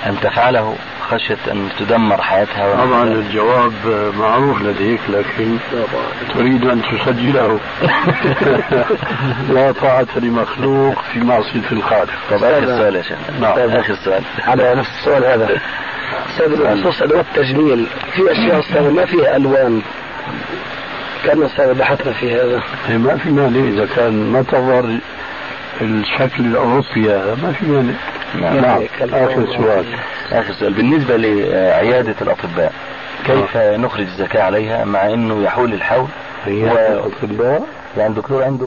[0.07, 3.73] أن تفعله؟ خشية أن تدمر حياتها طبعا الجواب
[4.19, 5.59] معروف لديك لكن
[6.35, 7.61] تريد أن تسجله.
[9.55, 12.11] لا طاعة لمخلوق في معصية الخالق.
[12.31, 13.19] طب آخر سؤال يا شيخ.
[13.41, 13.59] نعم.
[13.59, 14.23] آخر سؤال.
[14.47, 15.61] على نفس السؤال هذا.
[16.31, 17.87] أستاذ بخصوص ادوات التجميل.
[18.13, 19.83] في أشياء أستاذ ما فيها ألوان؟
[21.25, 22.63] كان أستاذ بحثنا في هذا.
[22.87, 23.69] هي ما في مانع.
[23.69, 24.99] إذا كان ما تظهر
[25.81, 27.95] الشكل الأوروبي هذا ما في مانع.
[28.41, 28.83] نعم.
[29.03, 29.85] آخر سؤال.
[30.33, 30.73] آخر سؤال.
[30.75, 32.73] بالنسبة لعيادة الأطباء
[33.27, 36.07] كيف نخرج الزكاة عليها مع أنه يحول الحول؟
[36.47, 37.63] و- الأطباء؟
[37.97, 38.63] يعني دكتور عنده